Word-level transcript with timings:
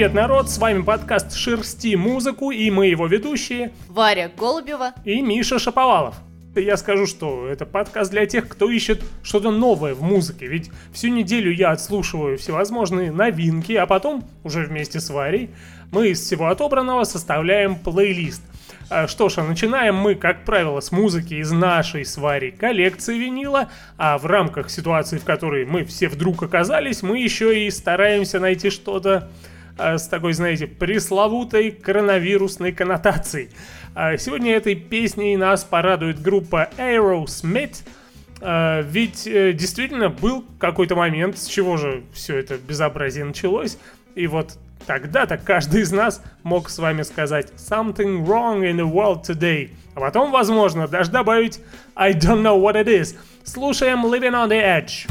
Привет, 0.00 0.14
народ! 0.14 0.48
С 0.48 0.56
вами 0.56 0.80
подкаст 0.80 1.34
«Шерсти 1.34 1.94
музыку» 1.94 2.50
и 2.50 2.70
мы 2.70 2.86
его 2.86 3.06
ведущие 3.06 3.70
Варя 3.86 4.30
Голубева 4.34 4.94
и 5.04 5.20
Миша 5.20 5.58
Шаповалов. 5.58 6.14
Я 6.56 6.78
скажу, 6.78 7.04
что 7.06 7.46
это 7.46 7.66
подкаст 7.66 8.10
для 8.10 8.24
тех, 8.24 8.48
кто 8.48 8.70
ищет 8.70 9.04
что-то 9.22 9.50
новое 9.50 9.92
в 9.92 10.00
музыке, 10.00 10.46
ведь 10.46 10.70
всю 10.94 11.08
неделю 11.08 11.52
я 11.52 11.72
отслушиваю 11.72 12.38
всевозможные 12.38 13.12
новинки, 13.12 13.74
а 13.74 13.84
потом, 13.84 14.24
уже 14.42 14.64
вместе 14.64 15.00
с 15.00 15.10
Варей, 15.10 15.50
мы 15.92 16.08
из 16.08 16.20
всего 16.22 16.46
отобранного 16.46 17.04
составляем 17.04 17.74
плейлист. 17.74 18.40
А, 18.88 19.06
Что 19.06 19.28
ж, 19.28 19.36
а 19.36 19.44
начинаем 19.44 19.96
мы, 19.96 20.14
как 20.14 20.46
правило, 20.46 20.80
с 20.80 20.92
музыки 20.92 21.34
из 21.34 21.52
нашей 21.52 22.06
с 22.06 22.16
Варей 22.16 22.52
коллекции 22.52 23.18
винила, 23.18 23.68
а 23.98 24.16
в 24.16 24.24
рамках 24.24 24.70
ситуации, 24.70 25.18
в 25.18 25.24
которой 25.24 25.66
мы 25.66 25.84
все 25.84 26.08
вдруг 26.08 26.42
оказались, 26.42 27.02
мы 27.02 27.18
еще 27.18 27.66
и 27.66 27.70
стараемся 27.70 28.40
найти 28.40 28.70
что-то 28.70 29.28
с 29.80 30.08
такой, 30.08 30.32
знаете, 30.32 30.66
пресловутой 30.66 31.70
коронавирусной 31.70 32.72
коннотацией. 32.72 33.50
А, 33.94 34.16
Сегодня 34.16 34.54
этой 34.54 34.74
песней 34.74 35.36
нас 35.36 35.64
порадует 35.64 36.22
группа 36.22 36.70
Aerosmith, 36.78 37.82
а, 38.40 38.82
ведь 38.82 39.26
э, 39.26 39.52
действительно 39.52 40.08
был 40.08 40.44
какой-то 40.58 40.94
момент, 40.94 41.38
с 41.38 41.46
чего 41.46 41.76
же 41.76 42.04
все 42.12 42.38
это 42.38 42.56
безобразие 42.56 43.24
началось, 43.24 43.78
и 44.14 44.26
вот 44.26 44.56
тогда-то 44.86 45.36
каждый 45.36 45.82
из 45.82 45.92
нас 45.92 46.22
мог 46.42 46.70
с 46.70 46.78
вами 46.78 47.02
сказать 47.02 47.52
«Something 47.56 48.24
wrong 48.24 48.60
in 48.62 48.76
the 48.76 48.90
world 48.90 49.24
today», 49.24 49.70
а 49.94 50.00
потом, 50.00 50.30
возможно, 50.30 50.88
даже 50.88 51.10
добавить 51.10 51.60
«I 51.94 52.12
don't 52.12 52.42
know 52.42 52.58
what 52.58 52.76
it 52.76 52.86
is». 52.86 53.16
Слушаем 53.44 54.06
«Living 54.06 54.32
on 54.32 54.48
the 54.48 54.62
Edge». 54.62 55.10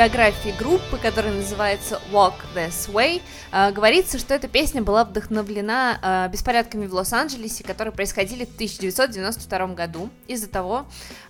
В 0.00 0.02
автобиографии 0.02 0.54
группы, 0.58 0.96
которая 0.96 1.34
называется 1.34 2.00
Walk 2.10 2.32
This 2.54 2.90
Way, 2.90 3.20
э, 3.52 3.70
говорится, 3.70 4.18
что 4.18 4.32
эта 4.32 4.48
песня 4.48 4.80
была 4.80 5.04
вдохновлена 5.04 5.98
э, 6.26 6.32
беспорядками 6.32 6.86
в 6.86 6.94
Лос-Анджелесе, 6.94 7.64
которые 7.64 7.92
происходили 7.92 8.46
в 8.46 8.54
1992 8.54 9.66
году 9.74 10.08
из-за 10.26 10.48
того, 10.48 10.86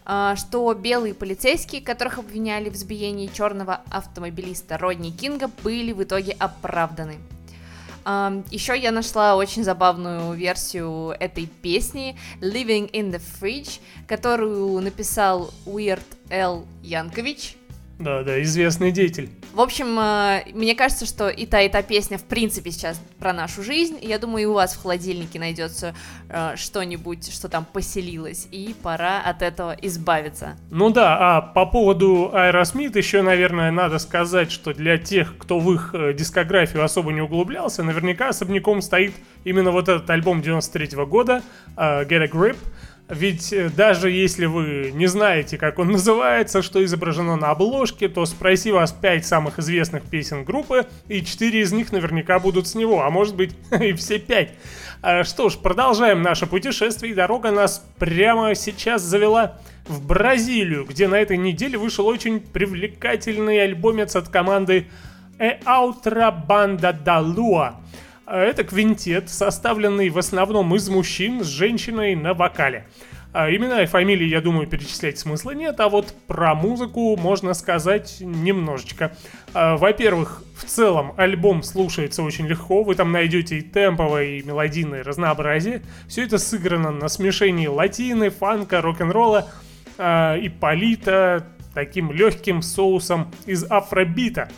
э, 0.07 0.35
что 0.37 0.73
белые 0.75 1.15
полицейские, 1.15 1.83
которых 1.83 2.19
обвиняли 2.19 2.71
в 2.71 2.77
избиении 2.77 3.27
черного 3.27 3.81
автомобилиста 3.91 4.79
Родни 4.79 5.11
Кинга, 5.11 5.51
были 5.65 5.91
в 5.93 6.05
итоге 6.05 6.37
оправданы. 6.39 7.19
Еще 8.51 8.79
я 8.79 8.93
нашла 8.93 9.35
очень 9.35 9.65
забавную 9.65 10.33
версию 10.35 11.17
этой 11.19 11.47
песни 11.47 12.17
Living 12.41 12.89
in 12.93 13.11
the 13.11 13.21
Fridge, 13.21 13.81
которую 14.07 14.81
написал 14.81 15.51
Weird 15.67 16.05
Al 16.31 16.67
Yankovic. 16.85 17.57
Да, 18.01 18.23
да, 18.23 18.43
известный 18.43 18.93
деятель. 18.93 19.29
В 19.53 19.61
общем, 19.61 19.99
э, 20.01 20.45
мне 20.55 20.75
кажется, 20.75 21.05
что 21.05 21.29
и 21.29 21.45
та, 21.45 21.61
и 21.61 21.69
та 21.69 21.83
песня, 21.83 22.17
в 22.17 22.25
принципе, 22.25 22.71
сейчас 22.71 22.99
про 23.19 23.35
нашу 23.35 23.63
жизнь. 23.63 23.99
Я 24.01 24.19
думаю, 24.19 24.43
и 24.43 24.47
у 24.47 24.55
вас 24.55 24.73
в 24.73 24.83
холодильнике 24.83 25.39
найдется 25.39 25.95
э, 26.31 26.57
что-нибудь, 26.57 27.31
что 27.31 27.51
там 27.51 27.67
поселилось, 27.71 28.49
и 28.51 28.75
пора 28.83 29.21
от 29.21 29.43
этого 29.43 29.77
избавиться. 29.83 30.57
Ну 30.71 30.89
да, 30.89 31.19
а 31.19 31.41
по 31.43 31.67
поводу 31.67 32.31
Аэросмит 32.33 32.97
еще, 32.97 33.21
наверное, 33.21 33.71
надо 33.71 33.99
сказать, 33.99 34.51
что 34.51 34.73
для 34.73 34.97
тех, 34.97 35.37
кто 35.37 35.59
в 35.59 35.71
их 35.71 35.91
э, 35.93 36.15
дискографию 36.15 36.83
особо 36.83 37.13
не 37.13 37.21
углублялся, 37.21 37.83
наверняка 37.83 38.31
особняком 38.31 38.81
стоит 38.81 39.13
именно 39.45 39.73
вот 39.73 39.91
этот 39.91 40.09
альбом 40.09 40.41
93 40.41 40.87
-го 40.87 41.05
года 41.05 41.43
Get 41.77 42.23
a 42.23 42.27
Grip, 42.27 42.57
ведь 43.11 43.53
э, 43.53 43.69
даже 43.71 44.11
если 44.11 44.47
вы 44.47 44.93
не 44.95 45.07
знаете, 45.07 45.59
как 45.59 45.79
он 45.79 45.89
называется, 45.91 46.63
что 46.63 46.85
изображено 46.85 47.37
на 47.37 47.51
обложке, 47.51 48.09
то 48.09 48.25
спроси 48.25 48.71
вас 48.71 48.93
5 48.93 49.27
самых 49.27 49.59
известных 49.59 50.05
песен 50.05 50.45
группы, 50.45 50.87
и 51.09 51.25
4 51.25 51.61
из 51.61 51.73
них 51.73 51.93
наверняка 51.93 52.39
будут 52.39 52.69
с 52.69 52.75
него, 52.75 53.03
а 53.03 53.11
может 53.11 53.35
быть 53.35 53.55
и 53.81 53.93
все 53.95 54.19
5. 54.19 54.53
А, 55.03 55.25
что 55.25 55.49
ж, 55.49 55.57
продолжаем 55.57 56.23
наше 56.23 56.47
путешествие, 56.47 57.13
и 57.13 57.15
дорога 57.15 57.51
нас 57.51 57.85
прямо 57.99 58.55
сейчас 58.55 59.03
завела 59.03 59.59
в 59.89 60.07
Бразилию, 60.07 60.85
где 60.85 61.09
на 61.09 61.17
этой 61.17 61.37
неделе 61.37 61.79
вышел 61.79 62.07
очень 62.07 62.39
привлекательный 62.39 63.61
альбомец 63.63 64.15
от 64.15 64.29
команды 64.29 64.87
Outra 65.39 66.31
Banda 66.47 66.93
da 66.93 67.21
Lua. 67.21 67.75
А 68.33 68.39
это 68.39 68.63
квинтет, 68.63 69.29
составленный 69.29 70.09
в 70.09 70.17
основном 70.17 70.73
из 70.77 70.89
мужчин 70.89 71.43
с 71.43 71.49
женщиной 71.49 72.15
на 72.15 72.33
вокале. 72.33 72.87
А 73.33 73.51
имена 73.51 73.83
и 73.83 73.87
фамилии, 73.87 74.29
я 74.29 74.41
думаю, 74.41 74.69
перечислять 74.69 75.19
смысла 75.19 75.51
нет, 75.51 75.81
а 75.81 75.89
вот 75.89 76.15
про 76.29 76.55
музыку 76.55 77.17
можно 77.17 77.55
сказать 77.55 78.19
немножечко. 78.21 79.17
А, 79.53 79.77
во-первых, 79.77 80.45
в 80.57 80.63
целом 80.63 81.13
альбом 81.17 81.65
слушается 81.65 82.23
очень 82.23 82.47
легко, 82.47 82.85
вы 82.85 82.95
там 82.95 83.11
найдете 83.11 83.59
и 83.59 83.63
темповое, 83.63 84.39
и 84.39 84.43
мелодийное 84.45 85.03
разнообразие. 85.03 85.83
Все 86.07 86.23
это 86.23 86.39
сыграно 86.39 86.93
на 86.93 87.09
смешении 87.09 87.67
латины, 87.67 88.31
фанка, 88.31 88.81
рок-н-ролла 88.81 89.51
а, 89.99 90.37
и 90.37 90.49
полита 90.49 91.49
таким 91.75 92.13
легким 92.13 92.63
соусом 92.63 93.33
из 93.47 93.65
афробита. 93.65 94.49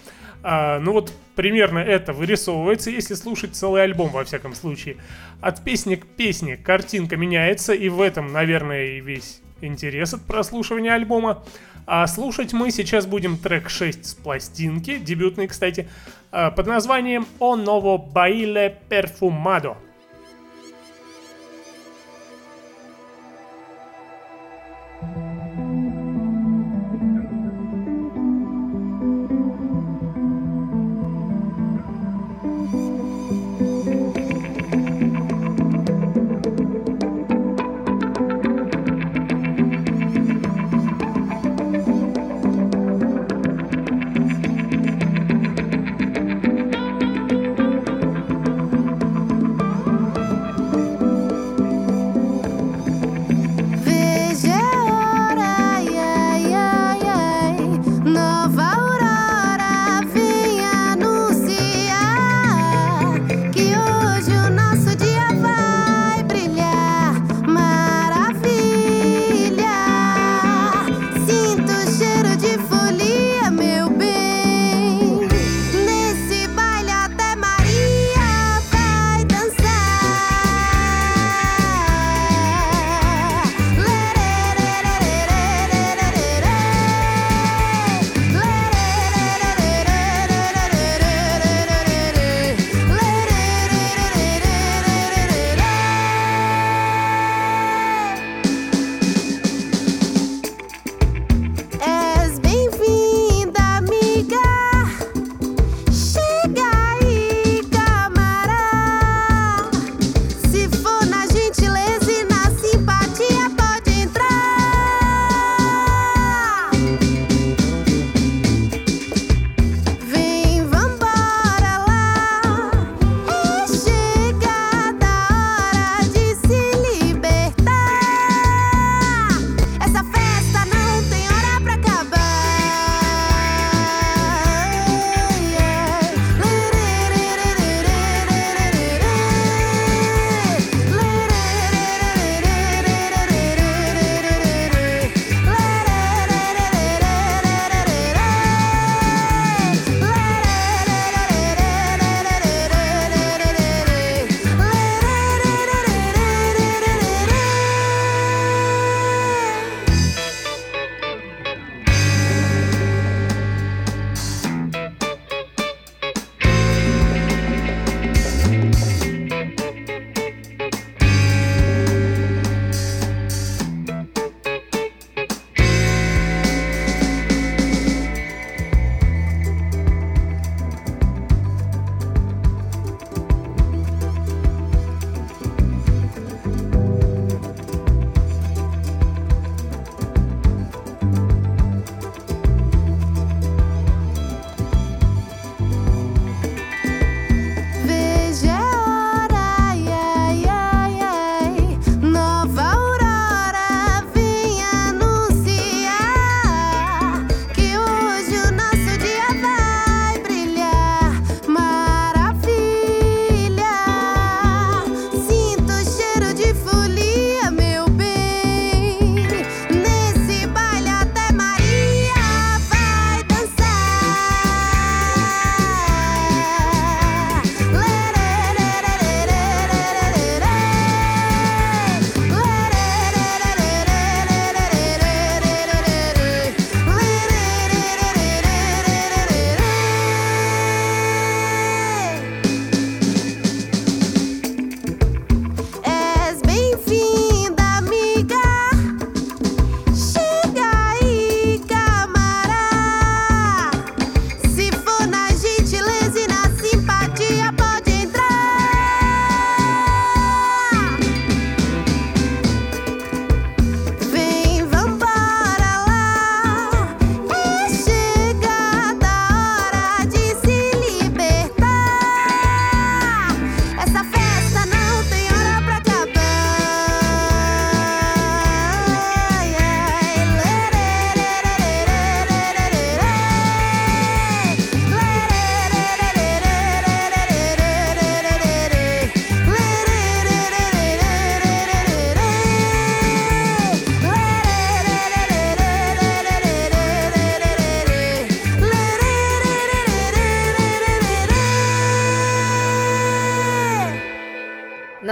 А, 0.43 0.79
ну 0.81 0.93
вот 0.93 1.13
примерно 1.37 1.79
это 1.79 2.13
вырисовывается, 2.13 2.91
если 2.91 3.15
слушать 3.15 3.55
целый 3.55 3.83
альбом, 3.83 4.11
во 4.11 4.25
всяком 4.25 4.55
случае. 4.55 4.97
От 5.41 5.63
песни 5.63 5.95
к 5.95 6.07
песне 6.07 6.57
картинка 6.57 7.17
меняется, 7.17 7.73
и 7.73 7.89
в 7.89 8.01
этом, 8.01 8.33
наверное, 8.33 8.97
и 8.97 9.01
весь 9.01 9.41
интерес 9.61 10.15
от 10.15 10.23
прослушивания 10.23 10.95
альбома. 10.95 11.45
А 11.87 12.07
слушать 12.07 12.53
мы 12.53 12.71
сейчас 12.71 13.07
будем 13.07 13.39
трек 13.39 13.69
6 13.69 14.07
с 14.07 14.15
пластинки, 14.15 14.99
дебютный, 14.99 15.49
кстати, 15.49 15.89
а, 16.31 16.51
под 16.51 16.67
названием 16.67 17.27
«O 17.39 17.57
Novo 17.57 18.13
Baile 18.13 18.77
Perfumado». 18.89 19.77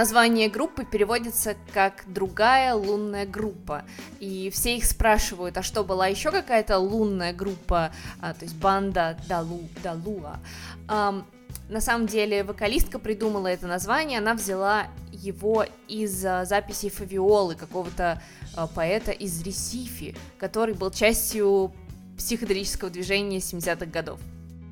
Название 0.01 0.49
группы 0.49 0.83
переводится 0.83 1.55
как 1.75 2.05
«другая 2.07 2.73
лунная 2.73 3.27
группа». 3.27 3.83
И 4.19 4.49
все 4.49 4.77
их 4.77 4.85
спрашивают, 4.85 5.57
а 5.57 5.61
что, 5.61 5.83
была 5.83 6.07
еще 6.07 6.31
какая-то 6.31 6.79
лунная 6.79 7.33
группа, 7.33 7.91
а, 8.19 8.33
то 8.33 8.45
есть 8.45 8.55
банда 8.55 9.15
Далу, 9.29 9.61
Далуа? 9.83 10.39
А, 10.87 11.23
на 11.69 11.81
самом 11.81 12.07
деле 12.07 12.43
вокалистка 12.43 12.97
придумала 12.97 13.45
это 13.45 13.67
название, 13.67 14.17
она 14.17 14.33
взяла 14.33 14.87
его 15.11 15.67
из 15.87 16.25
а, 16.25 16.45
записей 16.45 16.89
Фавиолы, 16.89 17.53
какого-то 17.53 18.19
а, 18.55 18.65
поэта 18.65 19.11
из 19.11 19.39
Ресифи, 19.43 20.15
который 20.39 20.73
был 20.73 20.89
частью 20.89 21.75
психоделического 22.17 22.89
движения 22.89 23.37
70-х 23.37 23.85
годов. 23.85 24.19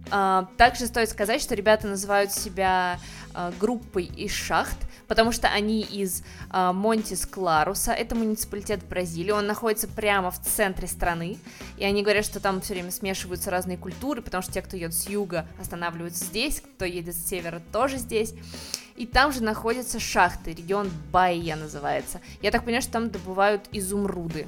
А, 0.09 0.49
также 0.57 0.87
стоит 0.87 1.07
сказать, 1.07 1.39
что 1.39 1.53
ребята 1.53 1.87
называют 1.87 2.31
себя 2.31 2.99
группой 3.59 4.05
из 4.05 4.31
шахт, 4.31 4.88
потому 5.09 5.31
что 5.33 5.49
они 5.49 5.81
из 5.81 6.23
а, 6.49 6.71
Монтис-Кларуса, 6.71 7.91
это 7.91 8.15
муниципалитет 8.15 8.85
Бразилии, 8.87 9.31
он 9.31 9.47
находится 9.47 9.87
прямо 9.87 10.31
в 10.31 10.39
центре 10.39 10.87
страны, 10.87 11.37
и 11.77 11.83
они 11.83 12.03
говорят, 12.03 12.23
что 12.23 12.39
там 12.39 12.61
все 12.61 12.75
время 12.75 12.91
смешиваются 12.91 13.49
разные 13.49 13.77
культуры, 13.77 14.21
потому 14.21 14.43
что 14.43 14.53
те, 14.53 14.61
кто 14.61 14.77
едет 14.77 14.93
с 14.93 15.09
юга, 15.09 15.45
останавливаются 15.59 16.23
здесь, 16.23 16.61
кто 16.61 16.85
едет 16.85 17.15
с 17.15 17.27
севера, 17.27 17.61
тоже 17.73 17.97
здесь. 17.97 18.33
И 18.95 19.05
там 19.07 19.31
же 19.31 19.43
находятся 19.43 19.99
шахты, 19.99 20.51
регион 20.51 20.89
Баия 21.11 21.55
называется. 21.55 22.21
Я 22.41 22.51
так 22.51 22.63
понимаю, 22.63 22.83
что 22.83 22.91
там 22.91 23.09
добывают 23.09 23.67
изумруды. 23.71 24.47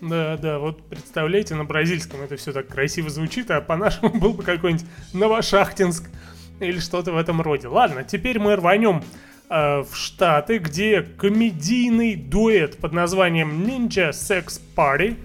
Да, 0.00 0.36
да, 0.36 0.58
вот 0.58 0.88
представляете, 0.88 1.54
на 1.54 1.64
бразильском 1.64 2.20
это 2.22 2.36
все 2.36 2.52
так 2.52 2.68
красиво 2.68 3.10
звучит, 3.10 3.50
а 3.50 3.60
по-нашему 3.60 4.10
был 4.20 4.34
бы 4.34 4.42
какой-нибудь 4.42 4.86
Новошахтинск 5.12 6.08
или 6.60 6.78
что-то 6.78 7.12
в 7.12 7.16
этом 7.16 7.40
роде. 7.40 7.68
Ладно, 7.68 8.04
теперь 8.04 8.38
мы 8.38 8.56
рванем 8.56 9.02
э, 9.52 9.82
в 9.82 9.94
Штаты, 9.94 10.58
где 10.58 11.02
комедийный 11.02 12.16
дуэт 12.16 12.78
под 12.78 12.92
названием 12.92 13.64
Ninja 13.64 14.10
Sex 14.10 14.60
Party 14.74 15.16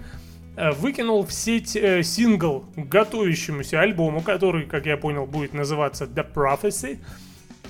э, 0.56 0.72
выкинул 0.72 1.24
в 1.24 1.32
сеть 1.32 1.74
э, 1.74 2.02
сингл 2.02 2.66
к 2.76 2.78
готовящемуся 2.78 3.80
альбому, 3.80 4.20
который, 4.20 4.66
как 4.66 4.86
я 4.86 4.96
понял, 4.96 5.26
будет 5.26 5.54
называться 5.54 6.04
The 6.04 6.26
Prophecy. 6.32 6.98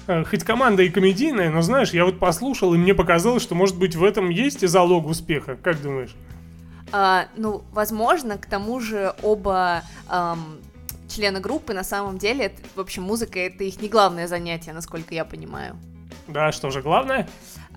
Э, 0.09 0.25
хоть 0.25 0.43
команда 0.43 0.83
и 0.83 0.89
комедийная, 0.89 1.51
но 1.51 1.63
знаешь, 1.63 1.91
я 1.91 2.05
вот 2.05 2.19
послушал, 2.19 2.75
и 2.75 2.79
мне 2.79 2.95
показалось, 2.95 3.43
что, 3.43 3.55
может 3.55 3.79
быть, 3.79 3.95
в 3.95 4.03
этом 4.03 4.29
есть 4.31 4.65
и 4.65 4.67
залог 4.67 5.07
успеха. 5.07 5.57
Как 5.63 5.81
думаешь? 5.81 6.15
А, 6.91 7.27
ну, 7.37 7.63
возможно, 7.73 8.39
к 8.39 8.47
тому 8.47 8.81
же 8.81 9.15
оба 9.23 9.83
эм, 10.11 10.59
члена 11.09 11.39
группы 11.39 11.75
на 11.75 11.85
самом 11.85 12.19
деле, 12.19 12.47
это, 12.47 12.63
в 12.75 12.81
общем, 12.81 13.03
музыка 13.03 13.39
это 13.39 13.63
их 13.65 13.81
не 13.83 13.89
главное 13.89 14.27
занятие, 14.27 14.73
насколько 14.73 15.15
я 15.15 15.27
понимаю. 15.27 15.77
Да, 16.29 16.53
что 16.53 16.71
же 16.71 16.83
главное? 16.83 17.27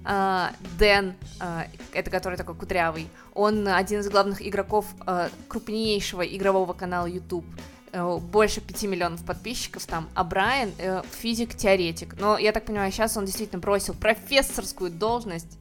А, 0.04 0.52
Дэн, 0.78 1.14
а, 1.40 1.68
это 1.94 2.10
который 2.10 2.38
такой 2.38 2.56
кудрявый, 2.56 3.08
он 3.34 3.68
один 3.68 4.02
из 4.02 4.10
главных 4.10 4.46
игроков 4.46 4.86
а, 5.06 5.30
крупнейшего 5.48 6.22
игрового 6.24 6.74
канала 6.74 7.06
YouTube 7.06 7.46
э, 7.92 8.18
больше 8.18 8.62
5 8.62 8.84
миллионов 8.84 9.24
подписчиков 9.24 9.86
там, 9.86 10.10
а 10.16 10.24
Брайан 10.24 10.72
э, 10.80 11.04
физик-теоретик. 11.22 12.20
Но 12.20 12.38
я 12.38 12.52
так 12.52 12.66
понимаю, 12.66 12.92
сейчас 12.92 13.16
он 13.16 13.26
действительно 13.26 13.62
бросил 13.62 13.94
профессорскую 13.94 14.90
должность 14.90 15.58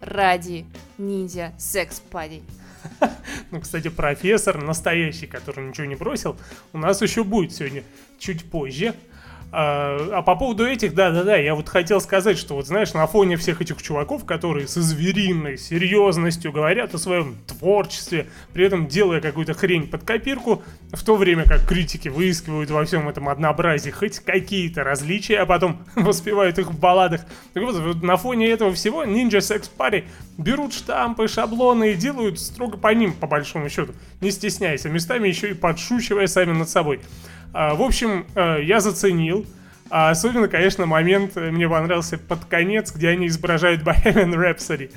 ради 0.00 0.66
ниндзя 0.98 1.52
секс-падей. 1.58 2.42
Ну, 3.50 3.60
кстати, 3.60 3.88
профессор 3.88 4.60
настоящий, 4.60 5.26
который 5.26 5.68
ничего 5.68 5.86
не 5.86 5.94
бросил, 5.94 6.36
у 6.72 6.78
нас 6.78 7.00
еще 7.02 7.22
будет 7.22 7.52
сегодня 7.52 7.84
чуть 8.18 8.50
позже. 8.50 8.94
А, 9.56 10.08
а 10.12 10.22
по 10.22 10.34
поводу 10.34 10.66
этих, 10.66 10.94
да-да-да, 10.94 11.36
я 11.36 11.54
вот 11.54 11.68
хотел 11.68 12.00
сказать, 12.00 12.36
что 12.36 12.56
вот 12.56 12.66
знаешь, 12.66 12.92
на 12.92 13.06
фоне 13.06 13.36
всех 13.36 13.62
этих 13.62 13.80
чуваков, 13.80 14.24
которые 14.24 14.66
со 14.66 14.82
звериной 14.82 15.58
серьезностью 15.58 16.50
говорят 16.50 16.92
о 16.92 16.98
своем 16.98 17.36
творчестве, 17.46 18.26
при 18.52 18.66
этом 18.66 18.88
делая 18.88 19.20
какую-то 19.20 19.54
хрень 19.54 19.86
под 19.86 20.02
копирку, 20.02 20.64
в 20.92 21.04
то 21.04 21.14
время 21.14 21.44
как 21.44 21.68
критики 21.68 22.08
выискивают 22.08 22.68
во 22.70 22.84
всем 22.84 23.08
этом 23.08 23.28
однообразии 23.28 23.90
хоть 23.90 24.18
какие-то 24.18 24.82
различия, 24.82 25.38
а 25.38 25.46
потом 25.46 25.84
воспевают 25.94 26.58
их 26.58 26.72
в 26.72 26.80
балладах. 26.80 27.20
Так 27.52 27.62
вот, 27.62 27.76
вот 27.76 28.02
на 28.02 28.16
фоне 28.16 28.48
этого 28.48 28.72
всего 28.74 29.04
Ninja 29.04 29.38
Sex 29.38 29.70
Party 29.78 30.02
берут 30.36 30.74
штампы, 30.74 31.28
шаблоны 31.28 31.92
и 31.92 31.94
делают 31.94 32.40
строго 32.40 32.76
по 32.76 32.92
ним, 32.92 33.12
по 33.12 33.28
большому 33.28 33.68
счету, 33.68 33.92
не 34.20 34.32
стесняясь, 34.32 34.84
а 34.84 34.88
местами 34.88 35.28
еще 35.28 35.50
и 35.50 35.54
подшучивая 35.54 36.26
сами 36.26 36.50
над 36.50 36.68
собой. 36.68 37.00
А, 37.54 37.74
в 37.74 37.82
общем, 37.82 38.26
э, 38.34 38.62
я 38.64 38.80
заценил. 38.80 39.46
А 39.90 40.10
особенно, 40.10 40.48
конечно, 40.48 40.86
момент 40.86 41.36
э, 41.36 41.52
мне 41.52 41.68
понравился 41.68 42.18
под 42.18 42.44
конец, 42.46 42.92
где 42.92 43.10
они 43.10 43.28
изображают 43.28 43.82
Bohemian 43.84 44.34
Rhapsody. 44.34 44.92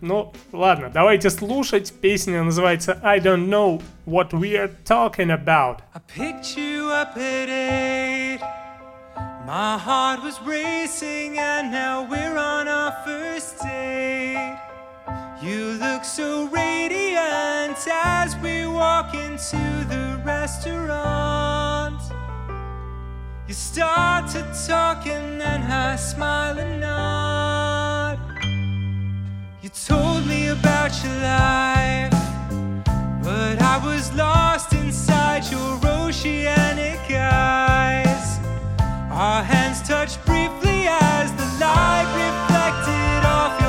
Ну, 0.00 0.32
ладно, 0.50 0.90
давайте 0.92 1.30
слушать. 1.30 1.92
Песня 2.00 2.42
называется 2.42 2.98
I 3.04 3.20
Don't 3.20 3.48
Know 3.48 3.80
What 4.06 4.30
We're 4.32 4.72
Talking 4.84 5.28
About. 5.28 5.82
I 5.94 6.00
picked 6.16 6.56
you 6.56 6.90
up 6.90 7.16
at 7.16 7.48
eight. 7.48 8.40
My 9.46 9.78
heart 9.78 10.22
was 10.22 10.40
racing, 10.44 11.38
and 11.38 11.70
now 11.70 12.02
we're 12.10 12.36
on 12.36 12.66
our 12.66 12.92
first 13.04 13.58
date. 13.62 14.69
You 15.42 15.72
look 15.80 16.04
so 16.04 16.48
radiant 16.48 17.78
as 17.88 18.36
we 18.42 18.66
walk 18.66 19.14
into 19.14 19.56
the 19.88 20.20
restaurant. 20.22 21.98
You 23.48 23.54
started 23.54 24.44
talking, 24.66 25.40
and 25.40 25.72
I 25.72 25.96
smile 25.96 26.58
and 26.58 26.82
nod. 26.82 28.18
You 29.62 29.70
told 29.70 30.26
me 30.26 30.48
about 30.48 30.92
your 31.02 31.14
life, 31.22 32.12
but 33.22 33.62
I 33.62 33.80
was 33.82 34.12
lost 34.12 34.74
inside 34.74 35.50
your 35.50 35.80
oceanic 35.86 37.00
eyes. 37.10 38.38
Our 39.10 39.42
hands 39.42 39.80
touched 39.88 40.22
briefly 40.26 40.86
as 40.86 41.32
the 41.32 41.46
light 41.64 42.08
reflected 42.14 43.24
off 43.24 43.59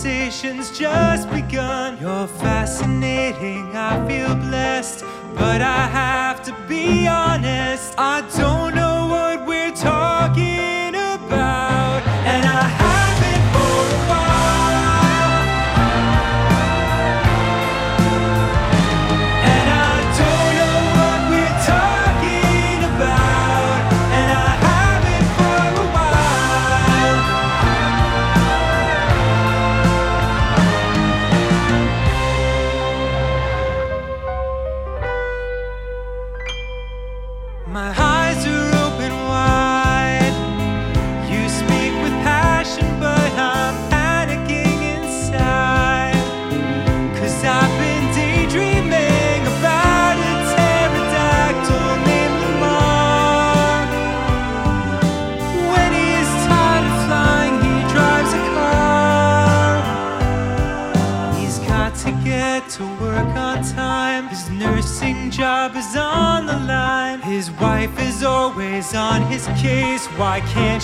conversation's 0.00 0.78
just 0.78 1.30
begun. 1.30 1.98
You're 2.00 2.26
fascinating, 2.26 3.76
I 3.76 4.06
feel 4.08 4.34
blessed, 4.34 5.04
but 5.34 5.60
I 5.60 5.86
have 5.88 6.42
to 6.44 6.56
be 6.66 7.06
honest. 7.06 7.94
I 7.98 8.22
don't 8.34 8.74
know 8.74 9.08
what 9.08 9.46
we're 9.46 9.72
talking 9.72 10.69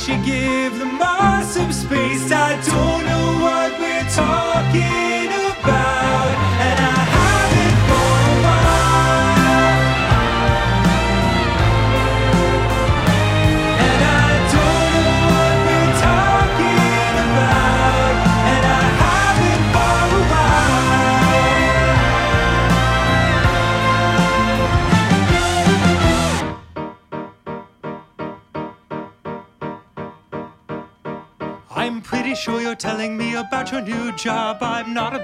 she 0.07 0.17
gives. 0.19 0.36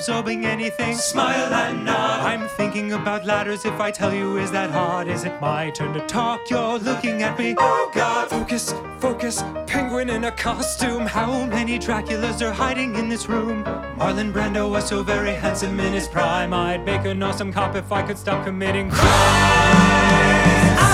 Absorbing 0.02 0.44
anything. 0.44 0.96
Smile 0.96 1.54
and 1.54 1.84
nod. 1.84 2.26
I'm 2.26 2.48
thinking 2.48 2.92
about 2.92 3.24
ladders. 3.24 3.64
If 3.64 3.78
I 3.78 3.92
tell 3.92 4.12
you, 4.12 4.36
is 4.36 4.50
that 4.50 4.68
hard? 4.70 5.06
Is 5.06 5.22
it 5.22 5.40
my 5.40 5.70
turn 5.70 5.94
to 5.94 6.04
talk? 6.08 6.50
You're 6.50 6.80
looking 6.80 7.22
at 7.22 7.38
me. 7.38 7.54
Oh 7.56 7.88
God, 7.94 8.28
focus, 8.28 8.74
focus. 8.98 9.44
Penguin 9.68 10.10
in 10.10 10.24
a 10.24 10.32
costume. 10.32 11.06
How 11.06 11.46
many 11.46 11.78
Draculas 11.78 12.42
are 12.42 12.52
hiding 12.52 12.96
in 12.96 13.08
this 13.08 13.28
room? 13.28 13.62
Marlon 13.96 14.32
Brando 14.32 14.68
was 14.68 14.88
so 14.88 15.04
very 15.04 15.34
handsome 15.34 15.78
in 15.78 15.92
his 15.92 16.08
prime. 16.08 16.52
I'd 16.52 16.84
make 16.84 17.04
an 17.04 17.22
awesome 17.22 17.52
cop 17.52 17.76
if 17.76 17.92
I 17.92 18.02
could 18.02 18.18
stop 18.18 18.44
committing 18.44 18.90
crimes. 18.90 19.06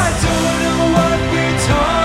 I 0.05 0.07
don't 0.23 0.59
know 0.65 0.81
what 0.97 1.19
we're 1.33 1.59
talking 1.67 1.98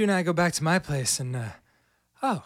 you 0.00 0.04
and 0.04 0.12
I 0.12 0.22
go 0.22 0.32
back 0.32 0.52
to 0.54 0.64
my 0.64 0.78
place 0.78 1.20
and, 1.20 1.36
uh, 1.36 1.44
oh, 2.22 2.42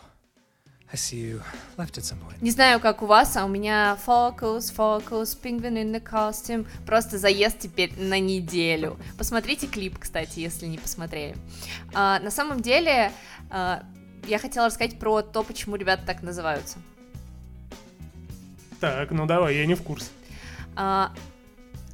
I 0.93 0.97
see 0.97 1.19
you 1.19 1.43
left 1.79 1.97
at 1.99 2.05
some 2.05 2.19
point. 2.19 2.43
Не 2.43 2.51
знаю, 2.51 2.81
как 2.81 3.03
у 3.03 3.07
вас, 3.07 3.37
а 3.37 3.45
у 3.45 3.49
меня 3.49 3.97
Focus, 4.05 4.73
Focus, 4.75 5.37
Penguin 5.41 5.77
in 5.77 5.93
the 5.93 6.03
Costume. 6.03 6.67
Просто 6.85 7.19
заезд 7.19 7.61
теперь 7.61 7.93
на 7.97 8.19
неделю. 8.19 8.99
Посмотрите 9.17 9.69
клип, 9.69 9.99
кстати, 9.99 10.41
если 10.41 10.67
не 10.67 10.79
посмотрели. 10.79 11.37
А, 11.95 12.19
на 12.21 12.31
самом 12.31 12.61
деле, 12.61 13.13
а, 13.51 13.85
я 14.27 14.39
хотела 14.39 14.67
рассказать 14.67 14.99
про 14.99 15.23
то, 15.23 15.45
почему 15.45 15.77
ребята 15.77 16.05
так 16.05 16.23
называются. 16.23 16.79
Так, 18.81 19.11
ну 19.13 19.27
давай, 19.27 19.57
я 19.57 19.67
не 19.67 19.75
в 19.75 19.83
курсе. 19.83 20.11
А, 20.75 21.13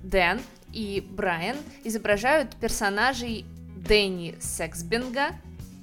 Дэн 0.02 0.40
и 0.72 1.06
Брайан 1.10 1.56
изображают 1.84 2.56
персонажей 2.56 3.44
Дэнни 3.76 4.36
Сексбинга 4.40 5.32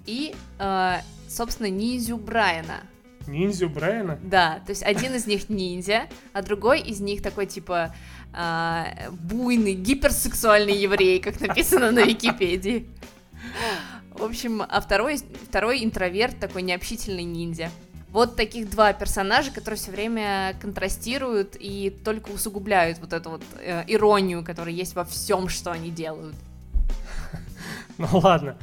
и, 0.08 0.34
а, 0.58 1.02
собственно, 1.30 1.68
ниндзю 1.68 2.18
Брайана. 2.18 2.82
Ниндзю 3.28 3.70
Брайана? 3.70 4.18
Да, 4.24 4.62
то 4.66 4.72
есть 4.72 4.84
один 4.84 5.14
из 5.14 5.28
них 5.28 5.50
ниндзя, 5.50 6.08
а 6.34 6.42
другой 6.42 6.82
из 6.82 7.02
них 7.02 7.22
такой 7.22 7.46
типа 7.46 7.94
а, 8.34 8.88
буйный, 9.12 9.74
гиперсексуальный 9.74 10.76
еврей, 10.76 11.20
как 11.20 11.40
написано 11.42 11.92
на 11.92 12.04
Википедии. 12.04 12.88
В 14.12 14.24
общем, 14.24 14.64
а 14.68 14.82
второй, 14.82 15.18
второй 15.48 15.84
интроверт, 15.84 16.40
такой 16.40 16.64
необщительный 16.64 17.24
ниндзя. 17.24 17.70
Вот 18.10 18.36
таких 18.36 18.70
два 18.70 18.94
персонажа, 18.94 19.52
которые 19.52 19.78
все 19.78 19.92
время 19.92 20.56
контрастируют 20.62 21.56
и 21.60 21.90
только 22.04 22.30
усугубляют 22.30 23.00
вот 23.00 23.14
эту 23.14 23.32
вот 23.32 23.44
э, 23.60 23.84
иронию, 23.88 24.44
которая 24.44 24.74
есть 24.74 24.96
во 24.96 25.04
всем, 25.04 25.50
что 25.50 25.72
они 25.72 25.92
делают. 25.92 26.36
Ну 28.00 28.08
ладно. 28.20 28.56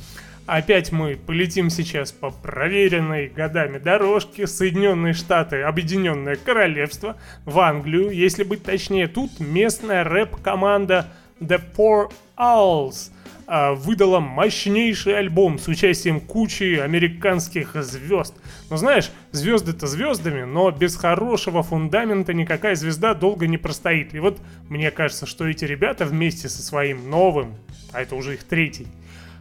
Опять 0.46 0.92
мы 0.92 1.16
полетим 1.16 1.70
сейчас 1.70 2.12
по 2.12 2.30
проверенной 2.30 3.28
годами 3.28 3.78
дорожке 3.78 4.46
Соединенные 4.46 5.14
Штаты, 5.14 5.62
Объединенное 5.62 6.36
Королевство, 6.36 7.16
в 7.46 7.58
Англию, 7.60 8.10
если 8.10 8.44
быть 8.44 8.62
точнее, 8.62 9.08
тут 9.08 9.40
местная 9.40 10.04
рэп-команда 10.04 11.08
The 11.40 11.62
Four 11.74 12.12
Owls 12.36 13.10
а, 13.46 13.72
выдала 13.72 14.20
мощнейший 14.20 15.18
альбом 15.18 15.58
с 15.58 15.66
участием 15.66 16.20
кучи 16.20 16.78
американских 16.78 17.74
звезд. 17.82 18.34
Ну 18.68 18.76
знаешь, 18.76 19.10
звезды-то 19.32 19.86
звездами, 19.86 20.42
но 20.42 20.70
без 20.70 20.96
хорошего 20.96 21.62
фундамента 21.62 22.34
никакая 22.34 22.74
звезда 22.74 23.14
долго 23.14 23.46
не 23.46 23.56
простоит. 23.56 24.14
И 24.14 24.18
вот 24.18 24.38
мне 24.68 24.90
кажется, 24.90 25.24
что 25.24 25.48
эти 25.48 25.64
ребята 25.64 26.04
вместе 26.04 26.50
со 26.50 26.62
своим 26.62 27.08
новым, 27.08 27.54
а 27.92 28.02
это 28.02 28.14
уже 28.14 28.34
их 28.34 28.44
третий, 28.44 28.88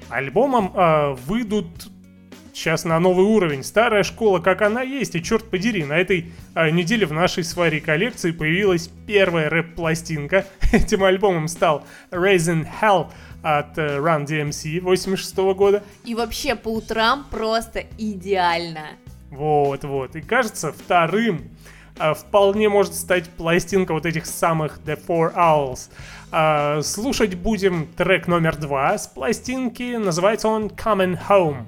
альбомом 0.09 0.71
э, 0.75 1.13
выйдут 1.25 1.67
сейчас 2.53 2.85
на 2.85 2.99
новый 2.99 3.25
уровень. 3.25 3.63
Старая 3.63 4.03
школа, 4.03 4.39
как 4.39 4.61
она 4.61 4.81
есть, 4.81 5.15
и 5.15 5.23
черт 5.23 5.49
подери, 5.49 5.83
на 5.83 5.93
этой 5.93 6.31
э, 6.55 6.69
неделе 6.69 7.05
в 7.05 7.13
нашей 7.13 7.43
с 7.43 7.55
Варей 7.55 7.81
коллекции 7.81 8.31
появилась 8.31 8.89
первая 9.07 9.49
рэп-пластинка. 9.49 10.45
Этим 10.71 11.03
альбомом 11.03 11.47
стал 11.47 11.83
Raising 12.11 12.67
Hell 12.81 13.11
от 13.41 13.77
э, 13.77 13.97
Run 13.97 14.25
DMC 14.25 14.81
86 14.81 15.35
года. 15.55 15.83
И 16.05 16.15
вообще 16.15 16.55
по 16.55 16.69
утрам 16.69 17.25
просто 17.29 17.85
идеально. 17.97 18.91
Вот, 19.29 19.83
вот. 19.83 20.15
И 20.15 20.21
кажется, 20.21 20.71
вторым 20.71 21.49
вполне 22.15 22.69
может 22.69 22.93
стать 22.95 23.29
пластинка 23.29 23.93
вот 23.93 24.05
этих 24.05 24.25
самых 24.25 24.79
The 24.85 24.99
Four 25.05 25.35
Owls. 25.35 25.89
Э, 26.31 26.81
слушать 26.81 27.35
будем 27.35 27.87
трек 27.95 28.27
номер 28.27 28.55
два 28.55 28.97
с 28.97 29.07
пластинки. 29.07 29.95
Называется 29.97 30.47
он 30.47 30.67
Coming 30.67 31.17
Home. 31.29 31.65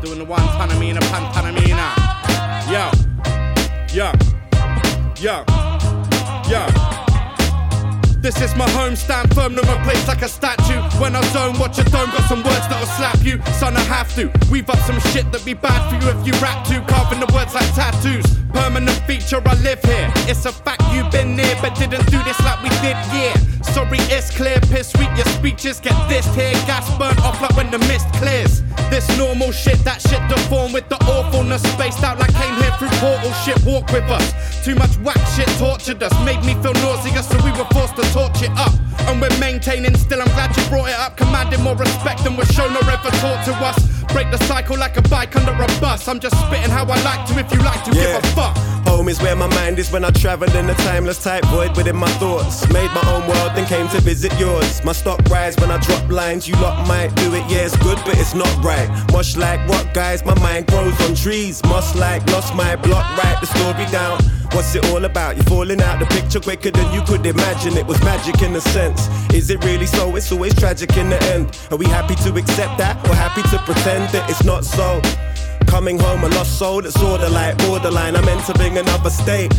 Doing 0.00 0.18
the 0.18 0.24
one 0.24 0.40
panamina, 0.56 0.98
pan 1.10 1.30
panamina. 1.34 1.92
Yo, 2.70 2.90
yo, 3.92 4.12
yo, 5.20 5.44
yo. 6.48 6.99
This 8.20 8.38
is 8.42 8.54
my 8.54 8.68
home, 8.70 8.96
stand 8.96 9.34
firm, 9.34 9.54
no 9.54 9.62
my 9.62 9.82
place 9.82 10.06
like 10.06 10.20
a 10.20 10.28
statue. 10.28 10.80
When 11.00 11.16
I 11.16 11.22
zone, 11.32 11.58
watch 11.58 11.78
a 11.78 11.84
dome, 11.84 12.10
got 12.10 12.28
some 12.28 12.42
words 12.42 12.68
that'll 12.68 12.86
slap 12.86 13.16
you. 13.24 13.40
Son, 13.54 13.74
I 13.74 13.80
have 13.80 14.14
to. 14.16 14.30
We've 14.50 14.68
up 14.68 14.78
some 14.80 15.00
shit 15.10 15.32
that 15.32 15.42
be 15.46 15.54
bad 15.54 15.80
for 15.88 15.96
you 15.96 16.12
if 16.12 16.26
you 16.26 16.34
rap 16.34 16.66
to. 16.66 16.82
Carving 16.82 17.20
the 17.20 17.32
words 17.32 17.54
like 17.54 17.72
tattoos. 17.74 18.26
Permanent 18.52 18.98
feature, 19.06 19.40
I 19.46 19.54
live 19.62 19.82
here. 19.84 20.12
It's 20.28 20.44
a 20.44 20.52
fact 20.52 20.82
you've 20.92 21.10
been 21.10 21.34
near, 21.34 21.56
but 21.62 21.74
didn't 21.76 22.04
do 22.10 22.22
this 22.24 22.38
like 22.40 22.62
we 22.62 22.68
did, 22.84 22.98
yeah. 23.08 23.32
Sorry, 23.62 23.98
it's 24.12 24.30
clear, 24.36 24.58
piss 24.68 24.90
sweet, 24.90 25.08
your 25.16 25.26
speeches 25.38 25.80
get 25.80 25.96
this 26.08 26.26
here. 26.34 26.52
Gas 26.66 26.90
burnt 26.98 27.18
off 27.20 27.40
like 27.40 27.56
when 27.56 27.70
the 27.70 27.78
mist 27.88 28.12
clears. 28.14 28.62
This 28.90 29.06
normal 29.16 29.52
shit, 29.52 29.78
that 29.84 30.02
shit 30.02 30.20
deformed 30.28 30.74
with 30.74 30.88
the 30.88 30.98
awfulness. 31.06 31.62
Spaced 31.62 32.02
out 32.02 32.18
like 32.18 32.34
came 32.34 32.54
here 32.60 32.72
through 32.78 32.90
portal 32.98 33.32
shit, 33.44 33.56
walk 33.64 33.86
with 33.92 34.04
us. 34.10 34.34
Too 34.64 34.74
much 34.74 34.96
whack 34.98 35.20
shit 35.36 35.48
tortured 35.56 36.02
us, 36.02 36.12
made 36.24 36.42
me 36.44 36.54
feel 36.60 36.74
nauseous, 36.82 37.28
so 37.28 37.38
we 37.44 37.52
were 37.52 37.68
forced 37.70 37.96
to 37.96 38.04
torch 38.12 38.42
it 38.42 38.50
up. 38.56 38.72
And 39.08 39.20
we're 39.20 39.36
maintaining 39.38 39.96
still, 39.96 40.20
I'm 40.20 40.28
glad 40.28 40.56
you 40.56 40.62
brought 40.68 40.88
it 40.88 40.94
up. 40.98 41.16
Commanding 41.16 41.62
more 41.62 41.74
respect 41.76 42.24
than 42.24 42.36
was 42.36 42.48
shown 42.52 42.72
or 42.76 42.84
ever 42.90 43.10
taught 43.22 43.44
to 43.46 43.54
us. 43.64 43.78
Break 44.12 44.30
the 44.30 44.38
cycle 44.44 44.76
like 44.76 44.96
a 44.96 45.02
bike 45.02 45.34
under 45.36 45.52
a 45.52 45.66
bus. 45.80 46.06
I'm 46.08 46.20
just 46.20 46.36
spitting 46.46 46.70
how 46.70 46.84
I 46.84 47.00
like 47.02 47.26
to 47.28 47.38
if 47.38 47.52
you 47.52 47.60
like 47.60 47.82
to 47.84 47.90
Yeah. 47.92 48.20
give 48.20 48.24
a 48.24 48.26
fuck. 48.34 48.56
Home 48.90 49.08
is 49.08 49.22
where 49.22 49.36
my 49.36 49.46
mind 49.46 49.78
is 49.78 49.88
when 49.92 50.04
I 50.04 50.10
travel 50.10 50.50
in 50.56 50.68
a 50.68 50.74
timeless 50.74 51.22
type 51.22 51.44
void 51.44 51.76
within 51.76 51.94
my 51.94 52.10
thoughts. 52.18 52.68
Made 52.72 52.90
my 52.90 53.04
own 53.12 53.22
world, 53.28 53.52
then 53.54 53.64
came 53.66 53.88
to 53.90 54.00
visit 54.00 54.32
yours. 54.38 54.82
My 54.82 54.90
stock 54.90 55.20
rise 55.30 55.56
when 55.58 55.70
I 55.70 55.78
drop 55.78 56.10
lines. 56.10 56.48
You 56.48 56.54
lot 56.56 56.88
might 56.88 57.14
do 57.14 57.32
it, 57.34 57.44
yeah, 57.48 57.66
it's 57.66 57.76
good, 57.76 57.98
but 58.04 58.18
it's 58.18 58.34
not 58.34 58.52
right. 58.64 58.88
Much 59.12 59.36
like 59.36 59.60
what 59.68 59.94
guys, 59.94 60.24
my 60.24 60.34
mind 60.40 60.66
grows 60.66 61.00
on 61.08 61.14
trees. 61.14 61.62
Must 61.64 61.94
like 61.94 62.26
lost 62.32 62.52
my 62.56 62.74
block, 62.74 63.06
write 63.16 63.38
the 63.40 63.46
story 63.46 63.86
down. 63.92 64.18
What's 64.54 64.74
it 64.74 64.84
all 64.90 65.04
about? 65.04 65.36
You're 65.36 65.44
falling 65.44 65.80
out 65.80 66.00
the 66.00 66.06
picture 66.06 66.40
quicker 66.40 66.72
than 66.72 66.92
you 66.92 67.02
could 67.02 67.24
imagine. 67.24 67.76
It 67.76 67.86
was 67.86 68.00
magic 68.00 68.42
in 68.42 68.56
a 68.56 68.60
sense. 68.60 69.06
Is 69.32 69.50
it 69.50 69.64
really 69.64 69.86
so? 69.86 70.16
It's 70.16 70.32
always 70.32 70.54
tragic 70.56 70.96
in 70.96 71.10
the 71.10 71.22
end. 71.32 71.56
Are 71.70 71.76
we 71.76 71.86
happy 71.86 72.16
to 72.24 72.34
accept 72.34 72.76
that 72.78 72.96
or 73.08 73.14
happy 73.14 73.42
to 73.50 73.58
pretend 73.58 74.12
that 74.12 74.28
it's 74.28 74.42
not 74.42 74.64
so? 74.64 75.00
Coming 75.70 76.00
home, 76.00 76.24
a 76.24 76.28
lost 76.30 76.58
soul 76.58 76.82
that's 76.82 77.00
order 77.00 77.28
like 77.28 77.56
borderline. 77.58 78.16
I'm 78.16 78.28
entering 78.28 78.76
another 78.76 79.08
state. 79.08 79.52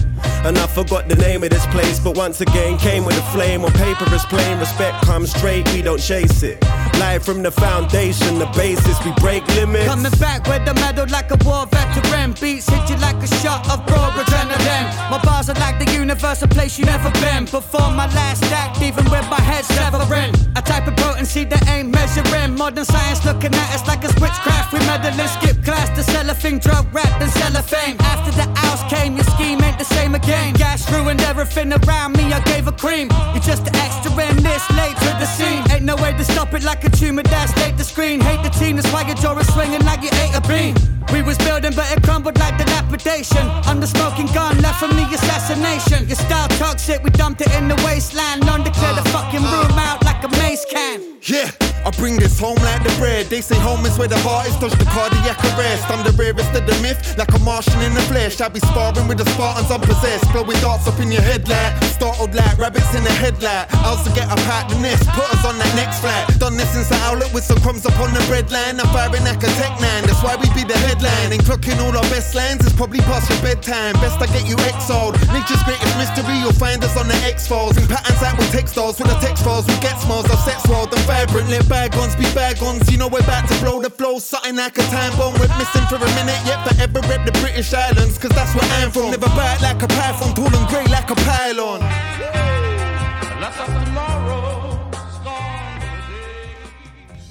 And 0.43 0.57
I 0.57 0.67
forgot 0.67 1.07
the 1.07 1.15
name 1.15 1.43
of 1.43 1.49
this 1.49 1.65
place, 1.67 1.99
but 1.99 2.17
once 2.17 2.41
again 2.41 2.77
came 2.77 3.05
with 3.05 3.17
a 3.17 3.21
flame. 3.33 3.63
On 3.63 3.71
paper 3.71 4.05
is 4.13 4.25
plain, 4.25 4.59
respect 4.59 5.05
comes 5.05 5.31
straight, 5.31 5.71
we 5.73 5.81
don't 5.81 6.01
chase 6.01 6.43
it. 6.43 6.61
Live 6.99 7.23
from 7.23 7.41
the 7.41 7.51
foundation, 7.51 8.37
the 8.39 8.47
basis, 8.57 8.97
we 9.05 9.11
break 9.21 9.47
limits. 9.55 9.85
Coming 9.85 10.11
back 10.19 10.47
with 10.47 10.65
the 10.65 10.73
medal 10.75 11.07
like 11.07 11.31
a 11.31 11.37
war 11.45 11.65
veteran. 11.67 12.33
Beats 12.33 12.67
hit 12.67 12.89
you 12.89 12.97
like 12.97 13.15
a 13.23 13.27
shot 13.41 13.63
of 13.71 13.79
raw 13.89 14.11
adrenaline. 14.11 14.87
My 15.09 15.21
bars 15.23 15.49
are 15.49 15.59
like 15.59 15.79
the 15.79 15.89
universe, 15.93 16.41
a 16.41 16.47
place 16.47 16.77
you 16.77 16.85
never 16.85 17.11
been. 17.21 17.45
Before 17.45 17.91
my 17.91 18.07
last 18.13 18.43
act, 18.51 18.81
even 18.81 19.05
with 19.05 19.27
my 19.29 19.39
head 19.39 19.63
severing. 19.63 20.33
A 20.55 20.61
type 20.61 20.87
of 20.87 20.95
potency 20.97 21.45
that 21.45 21.67
ain't 21.69 21.89
measuring. 21.89 22.55
Modern 22.57 22.85
science 22.85 23.23
looking 23.25 23.53
at 23.53 23.75
us 23.75 23.87
like 23.87 24.03
it's 24.03 24.13
witchcraft. 24.19 24.73
We 24.73 24.79
meddling, 24.79 25.27
skip 25.39 25.63
class 25.63 25.89
to 25.95 26.01
to 26.01 26.11
sell 26.11 26.29
a 26.29 26.33
thing, 26.33 26.57
drug 26.57 26.85
wrapped 26.93 27.21
and 27.21 27.31
cellophane. 27.31 27.95
After 27.99 28.31
the 28.31 28.47
house 28.59 28.83
came, 28.91 29.15
your 29.15 29.25
scheme 29.25 29.61
ain't 29.63 29.77
the 29.77 29.85
same 29.85 30.15
again. 30.15 30.30
Gas 30.55 30.89
ruined 30.91 31.21
everything 31.21 31.73
around 31.73 32.17
me, 32.17 32.31
I 32.31 32.39
gave 32.41 32.67
a 32.67 32.71
cream. 32.71 33.09
You're 33.33 33.43
just 33.43 33.67
an 33.67 33.75
extra 33.75 34.11
in 34.29 34.37
this, 34.43 34.63
late 34.71 34.95
to 34.97 35.11
the 35.19 35.25
scene. 35.25 35.63
Ain't 35.71 35.83
no 35.83 35.95
way 35.95 36.13
to 36.13 36.23
stop 36.23 36.53
it 36.53 36.63
like 36.63 36.83
a 36.83 36.89
tumor 36.89 37.23
that's 37.23 37.55
late 37.57 37.77
the 37.77 37.83
screen. 37.83 38.19
Hate 38.19 38.43
the 38.43 38.49
team, 38.49 38.75
that's 38.77 38.91
why 38.93 39.03
your 39.03 39.15
jaw 39.15 39.37
is 39.37 39.51
swinging 39.53 39.83
like 39.85 40.01
you 40.03 40.09
ate 40.23 40.35
a 40.35 40.41
bean. 40.47 40.75
We 41.11 41.21
was 41.21 41.37
building, 41.37 41.73
but 41.75 41.91
it 41.91 42.03
crumbled 42.03 42.37
like 42.39 42.57
dilapidation. 42.57 43.45
I'm 43.67 43.79
the 43.79 43.87
smoking 43.87 44.27
gun, 44.27 44.57
left 44.61 44.79
from 44.79 44.91
the 44.91 45.03
assassination. 45.03 46.07
Your 46.07 46.15
style 46.15 46.47
toxic, 46.59 47.03
we 47.03 47.09
dumped 47.09 47.41
it 47.41 47.51
in 47.55 47.67
the 47.67 47.75
wasteland. 47.85 48.45
None 48.45 48.63
clear 48.63 48.93
the 48.93 49.07
fucking 49.09 49.43
room 49.43 49.77
out 49.77 50.03
like 50.05 50.23
a 50.23 50.29
mace 50.39 50.65
can. 50.69 51.20
Yeah, 51.31 51.49
I 51.87 51.91
bring 51.95 52.17
this 52.19 52.37
home 52.37 52.59
like 52.59 52.83
the 52.83 52.93
bread. 52.99 53.27
They 53.27 53.39
say 53.39 53.55
home 53.55 53.85
is 53.85 53.97
where 53.97 54.09
the 54.09 54.19
heart 54.19 54.51
is, 54.51 54.55
dodge 54.59 54.75
the 54.75 54.83
cardiac 54.83 55.39
arrest. 55.55 55.87
I'm 55.87 56.03
the 56.03 56.11
rarest 56.19 56.51
of 56.51 56.67
the 56.67 56.75
myth, 56.83 56.99
like 57.17 57.31
a 57.31 57.39
Martian 57.39 57.79
in 57.87 57.93
the 57.93 58.03
flesh. 58.11 58.41
I 58.41 58.49
be 58.49 58.59
sparring 58.59 59.07
with 59.07 59.17
the 59.17 59.23
Spartans 59.31 59.71
I'm 59.71 59.79
possessed. 59.79 60.27
blowing 60.33 60.59
darts 60.59 60.91
up 60.91 60.99
in 60.99 61.09
your 61.09 61.21
head 61.23 61.47
like 61.47 61.71
startled 62.01 62.33
like 62.33 62.57
rabbits 62.57 62.91
in 62.97 63.05
the 63.05 63.13
headlight. 63.15 63.71
I 63.71 63.93
also 63.93 64.11
get 64.11 64.27
a 64.27 64.35
pack 64.49 64.67
the 64.67 64.75
nest, 64.83 65.07
put 65.15 65.23
us 65.31 65.45
on 65.45 65.55
that 65.55 65.71
next 65.77 66.01
flight. 66.01 66.27
Done 66.35 66.57
this 66.57 66.73
since 66.73 66.89
the 66.89 66.99
outlet 67.07 67.31
with 67.31 67.45
some 67.45 67.61
crumbs 67.61 67.85
up 67.85 67.95
on 68.01 68.11
the 68.11 68.19
bread 68.27 68.51
line. 68.51 68.81
I'm 68.81 68.91
firing 68.91 69.23
like 69.23 69.39
a 69.39 69.51
tech 69.55 69.71
nine, 69.79 70.03
that's 70.03 70.19
why 70.25 70.35
we 70.35 70.51
be 70.51 70.67
the 70.67 70.75
headline. 70.83 71.31
And 71.31 71.39
clocking 71.47 71.79
all 71.79 71.95
our 71.95 72.09
best 72.09 72.35
lines 72.35 72.65
is 72.65 72.73
probably 72.73 72.99
past 73.07 73.29
your 73.31 73.39
bedtime. 73.39 73.93
Best 74.03 74.19
I 74.19 74.27
get 74.33 74.49
you 74.49 74.57
exiled. 74.67 75.15
Nature's 75.31 75.61
greatest 75.63 75.95
mystery, 75.95 76.41
you'll 76.41 76.57
find 76.57 76.83
us 76.83 76.97
on 76.97 77.07
the 77.07 77.15
X 77.21 77.47
Files. 77.47 77.77
In 77.77 77.87
patterns 77.87 78.19
that 78.19 78.35
with 78.35 78.51
textiles, 78.51 78.97
with 78.97 79.07
the 79.13 79.19
text 79.21 79.45
files, 79.45 79.69
we 79.69 79.77
get 79.79 79.95
smiles 80.01 80.25
of 80.25 80.41
sex 80.41 80.65
wild 80.67 80.91
and 80.91 81.05
vibrant. 81.25 81.49
Let 81.49 81.67
bygones 81.69 82.15
be 82.15 82.25
bygones. 82.33 82.89
You 82.91 82.97
know 82.97 83.07
we're 83.07 83.19
about 83.19 83.47
to 83.49 83.55
blow 83.59 83.81
the 83.81 83.89
flow, 83.89 84.19
something 84.19 84.55
like 84.55 84.77
a 84.77 84.83
time 84.83 85.15
bomb. 85.17 85.33
We're 85.33 85.55
missing 85.57 85.85
for 85.89 85.95
a 85.95 86.11
minute, 86.17 86.39
yet 86.45 86.59
forever 86.67 87.01
rep 87.07 87.25
the 87.25 87.31
British 87.41 87.73
Islands, 87.73 88.17
cause 88.17 88.31
that's 88.31 88.53
where 88.55 88.69
I'm 88.79 88.91
from. 88.91 89.11
Never 89.11 89.27
bite 89.37 89.61
like 89.61 89.81
a 89.83 89.87
python, 89.87 90.33
tall 90.35 90.53
and 90.55 90.67
grey 90.69 90.85
like 90.87 91.09
a 91.09 91.15
pylon. 91.15 91.81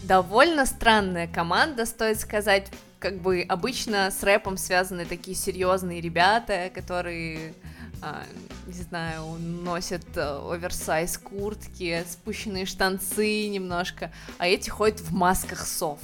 Довольно 0.02 0.66
странная 0.66 1.28
команда, 1.28 1.86
стоит 1.86 2.18
сказать. 2.20 2.66
Как 2.98 3.22
бы 3.22 3.46
обычно 3.48 4.10
с 4.10 4.22
рэпом 4.22 4.58
связаны 4.58 5.06
такие 5.06 5.36
серьезные 5.36 6.02
ребята, 6.02 6.68
которые, 6.74 7.54
а, 8.02 8.24
не 8.66 8.82
знаю, 8.82 9.24
носят 9.38 10.04
э, 10.16 10.52
оверсайз 10.52 11.18
куртки, 11.18 12.04
спущенные 12.08 12.66
штанцы 12.66 13.48
немножко, 13.48 14.12
а 14.38 14.46
эти 14.46 14.70
ходят 14.70 15.00
в 15.00 15.12
масках 15.14 15.66
сов. 15.66 15.98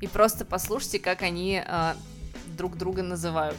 И 0.00 0.06
просто 0.06 0.44
послушайте, 0.44 0.98
как 0.98 1.22
они 1.22 1.62
а, 1.64 1.96
друг 2.56 2.76
друга 2.76 3.02
называют. 3.02 3.56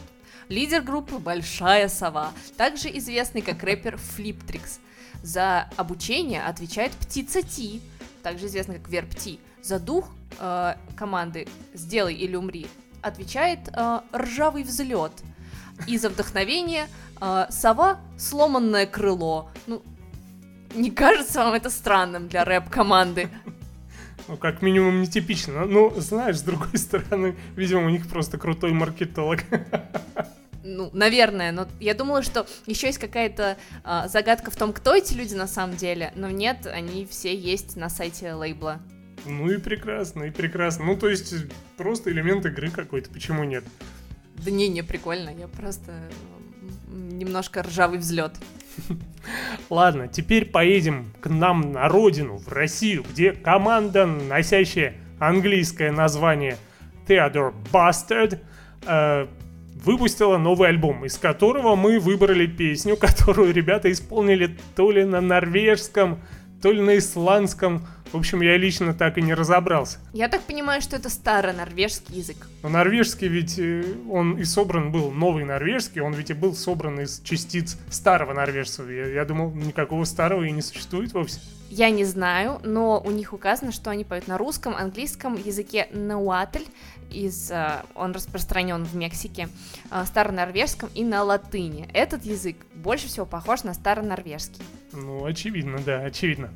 Лидер 0.48 0.82
группы 0.82 1.18
Большая 1.18 1.88
Сова, 1.88 2.32
также 2.56 2.88
известный 2.96 3.42
как 3.42 3.62
рэпер 3.62 3.96
Флиптрикс. 3.96 4.80
За 5.22 5.68
обучение 5.76 6.42
отвечает 6.42 6.92
Птица 6.92 7.42
Ти, 7.42 7.82
также 8.22 8.46
известный 8.46 8.76
как 8.76 8.88
Верб 8.88 9.14
Ти. 9.14 9.40
За 9.62 9.78
дух 9.78 10.08
э, 10.38 10.74
команды 10.96 11.48
«Сделай 11.74 12.14
или 12.14 12.36
умри» 12.36 12.66
отвечает 13.02 13.60
э, 13.72 14.00
«Ржавый 14.14 14.62
взлет». 14.62 15.12
И 15.86 15.98
за 15.98 16.08
вдохновение 16.10 16.88
э, 17.20 17.46
«Сова 17.50 18.00
сломанное 18.16 18.86
крыло». 18.86 19.50
Ну, 19.66 19.82
не 20.74 20.90
кажется 20.90 21.40
вам 21.40 21.54
это 21.54 21.70
странным 21.70 22.28
для 22.28 22.44
рэп-команды? 22.44 23.28
Ну, 24.28 24.36
как 24.36 24.60
минимум, 24.60 25.00
нетипично. 25.00 25.64
Ну, 25.64 25.90
знаешь, 25.96 26.38
с 26.38 26.42
другой 26.42 26.76
стороны, 26.76 27.34
видимо, 27.56 27.86
у 27.86 27.88
них 27.88 28.06
просто 28.06 28.36
крутой 28.36 28.72
маркетолог. 28.72 29.40
Ну, 30.64 30.90
наверное, 30.92 31.50
но 31.50 31.66
я 31.80 31.94
думала, 31.94 32.22
что 32.22 32.46
еще 32.66 32.88
есть 32.88 32.98
какая-то 32.98 33.56
а, 33.84 34.06
загадка 34.08 34.50
в 34.50 34.56
том, 34.56 34.74
кто 34.74 34.94
эти 34.94 35.14
люди 35.14 35.32
на 35.34 35.46
самом 35.46 35.76
деле, 35.76 36.12
но 36.14 36.28
нет, 36.28 36.66
они 36.66 37.06
все 37.06 37.34
есть 37.34 37.76
на 37.76 37.88
сайте 37.88 38.34
лейбла. 38.34 38.82
Ну 39.24 39.50
и 39.50 39.56
прекрасно, 39.56 40.24
и 40.24 40.30
прекрасно. 40.30 40.84
Ну, 40.84 40.96
то 40.96 41.08
есть, 41.08 41.34
просто 41.78 42.10
элемент 42.10 42.44
игры 42.44 42.70
какой-то, 42.70 43.08
почему 43.08 43.44
нет? 43.44 43.64
Да 44.44 44.50
не, 44.50 44.68
не 44.68 44.82
прикольно, 44.82 45.30
я 45.30 45.48
просто 45.48 45.92
немножко 46.88 47.62
ржавый 47.62 47.98
взлет. 47.98 48.32
Ладно, 49.70 50.08
теперь 50.08 50.46
поедем 50.46 51.12
к 51.20 51.28
нам 51.28 51.72
на 51.72 51.88
родину, 51.88 52.36
в 52.36 52.48
Россию, 52.48 53.04
где 53.10 53.32
команда, 53.32 54.06
носящая 54.06 54.94
английское 55.18 55.90
название 55.90 56.56
Theodore 57.06 57.52
Bastard, 57.72 58.38
э, 58.86 59.26
выпустила 59.84 60.38
новый 60.38 60.68
альбом, 60.68 61.04
из 61.04 61.18
которого 61.18 61.76
мы 61.76 61.98
выбрали 61.98 62.46
песню, 62.46 62.96
которую 63.00 63.52
ребята 63.52 63.90
исполнили 63.90 64.56
то 64.76 64.90
ли 64.90 65.04
на 65.04 65.20
норвежском, 65.20 66.20
то 66.62 66.72
ли 66.72 66.80
на 66.80 66.98
исландском. 66.98 67.86
В 68.12 68.16
общем, 68.16 68.40
я 68.40 68.56
лично 68.56 68.94
так 68.94 69.18
и 69.18 69.22
не 69.22 69.34
разобрался. 69.34 69.98
Я 70.12 70.28
так 70.28 70.42
понимаю, 70.42 70.80
что 70.80 70.96
это 70.96 71.10
старо-норвежский 71.10 72.16
язык. 72.16 72.48
Но 72.62 72.70
норвежский 72.70 73.28
ведь, 73.28 73.58
э, 73.58 73.84
он 74.10 74.38
и 74.38 74.44
собран 74.44 74.90
был, 74.90 75.10
новый 75.10 75.44
норвежский, 75.44 76.00
он 76.00 76.14
ведь 76.14 76.30
и 76.30 76.34
был 76.34 76.54
собран 76.54 77.00
из 77.00 77.20
частиц 77.20 77.76
старого 77.90 78.32
норвежского. 78.32 78.88
Я, 78.88 79.06
я 79.08 79.24
думал, 79.24 79.50
никакого 79.50 80.04
старого 80.04 80.44
и 80.44 80.50
не 80.50 80.62
существует 80.62 81.12
вовсе. 81.12 81.40
Я 81.70 81.90
не 81.90 82.04
знаю, 82.04 82.60
но 82.64 82.98
у 82.98 83.10
них 83.10 83.34
указано, 83.34 83.72
что 83.72 83.90
они 83.90 84.04
поют 84.04 84.26
на 84.26 84.38
русском, 84.38 84.74
английском 84.74 85.36
языке 85.36 85.88
науатль, 85.92 86.64
из, 87.10 87.50
э, 87.50 87.82
он 87.94 88.12
распространен 88.12 88.84
в 88.84 88.94
Мексике, 88.94 89.48
э, 89.90 90.04
старонорвежском 90.06 90.88
и 90.94 91.04
на 91.04 91.22
латыни. 91.24 91.88
Этот 91.92 92.24
язык 92.24 92.56
больше 92.74 93.08
всего 93.08 93.26
похож 93.26 93.64
на 93.64 93.74
старонорвежский. 93.74 94.62
Ну, 94.92 95.24
очевидно, 95.26 95.78
да, 95.84 96.00
очевидно. 96.00 96.50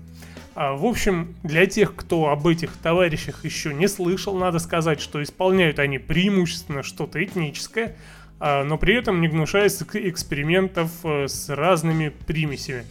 А, 0.54 0.74
в 0.74 0.84
общем, 0.84 1.34
для 1.42 1.66
тех, 1.66 1.94
кто 1.94 2.28
об 2.28 2.46
этих 2.46 2.76
товарищах 2.76 3.44
еще 3.44 3.72
не 3.72 3.88
слышал, 3.88 4.36
надо 4.36 4.58
сказать, 4.58 5.00
что 5.00 5.22
исполняют 5.22 5.78
они 5.78 5.98
преимущественно 5.98 6.82
что-то 6.82 7.22
этническое, 7.24 7.96
а, 8.38 8.62
но 8.64 8.76
при 8.76 8.94
этом 8.94 9.20
не 9.20 9.28
гнушаясь 9.28 9.80
экспериментов 9.80 10.90
э, 11.04 11.26
с 11.28 11.48
разными 11.48 12.10
примесями. 12.10 12.84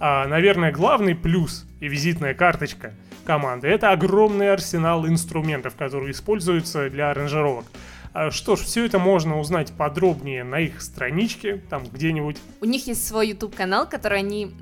А, 0.00 0.26
наверное, 0.26 0.72
главный 0.72 1.14
плюс 1.14 1.66
и 1.80 1.88
визитная 1.88 2.34
карточка 2.34 2.94
команды– 3.24 3.68
это 3.68 3.90
огромный 3.90 4.50
арсенал 4.50 5.06
инструментов, 5.06 5.76
которые 5.76 6.12
используются 6.12 6.88
для 6.88 7.10
аранжировок. 7.10 7.66
Что 8.30 8.56
ж, 8.56 8.60
все 8.60 8.84
это 8.84 8.98
можно 8.98 9.38
узнать 9.38 9.72
подробнее 9.72 10.44
на 10.44 10.60
их 10.60 10.82
страничке, 10.82 11.62
там 11.70 11.84
где-нибудь 11.90 12.36
У 12.60 12.66
них 12.66 12.86
есть 12.86 13.06
свой 13.06 13.28
YouTube-канал, 13.28 13.88
который 13.88 14.18
они 14.18 14.52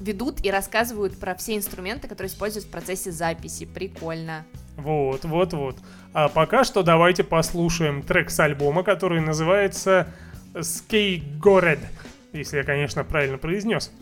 ведут 0.00 0.44
и 0.44 0.50
рассказывают 0.50 1.18
про 1.18 1.34
все 1.34 1.56
инструменты, 1.56 2.08
которые 2.08 2.30
используют 2.30 2.66
в 2.66 2.70
процессе 2.70 3.12
записи. 3.12 3.66
Прикольно. 3.66 4.44
Вот, 4.76 5.24
вот, 5.24 5.52
вот. 5.52 5.76
А 6.12 6.28
пока 6.28 6.64
что 6.64 6.82
давайте 6.82 7.22
послушаем 7.22 8.02
трек 8.02 8.30
с 8.30 8.40
альбома, 8.40 8.82
который 8.82 9.20
называется 9.20 10.08
Skegorred, 10.54 11.80
если 12.32 12.56
я, 12.58 12.64
конечно, 12.64 13.04
правильно 13.04 13.38
произнес. 13.38 13.92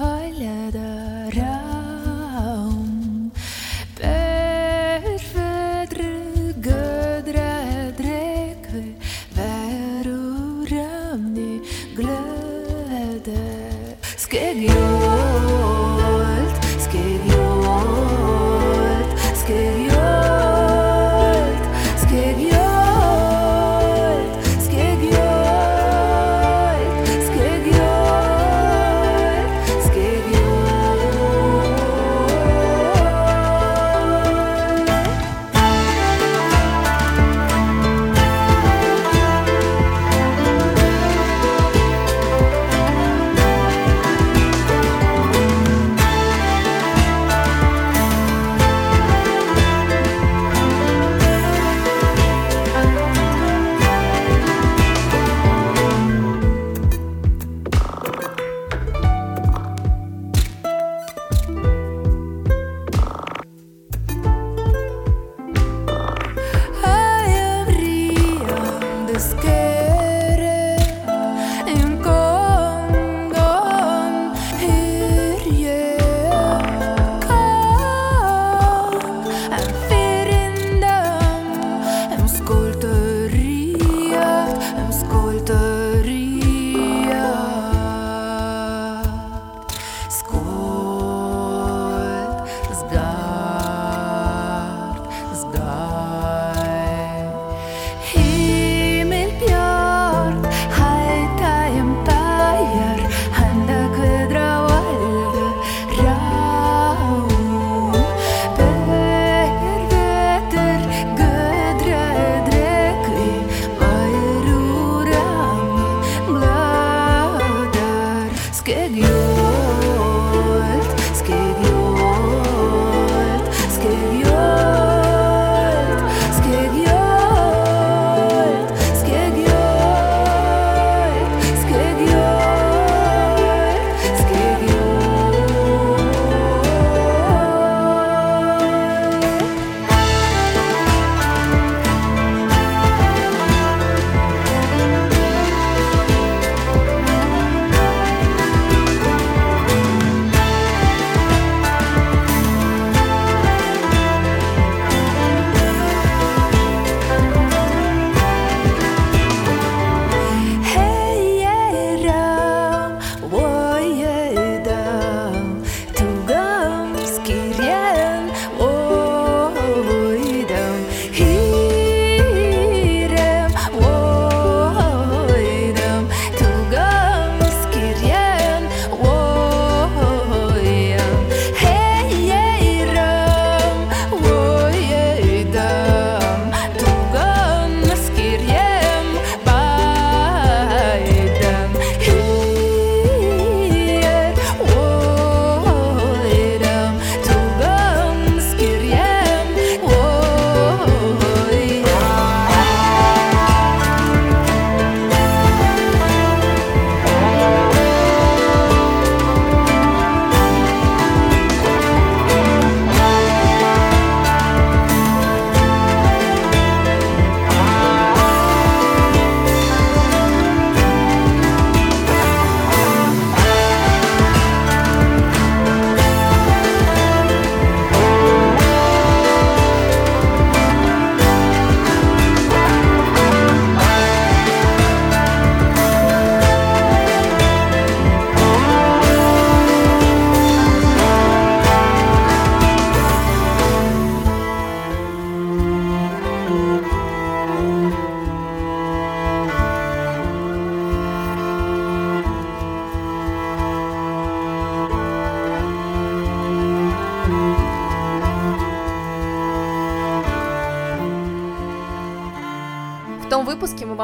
Voljede 0.00 1.28
rám 1.28 1.29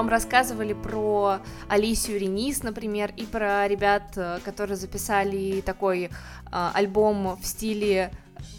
вам 0.06 0.12
рассказывали 0.12 0.72
про 0.72 1.40
Алисию 1.68 2.20
Ренис, 2.20 2.62
например, 2.62 3.12
и 3.16 3.26
про 3.26 3.66
ребят, 3.66 4.12
э, 4.14 4.38
которые 4.44 4.76
записали 4.76 5.60
такой 5.62 6.04
э, 6.04 6.08
альбом 6.74 7.36
в 7.42 7.44
стиле 7.44 8.12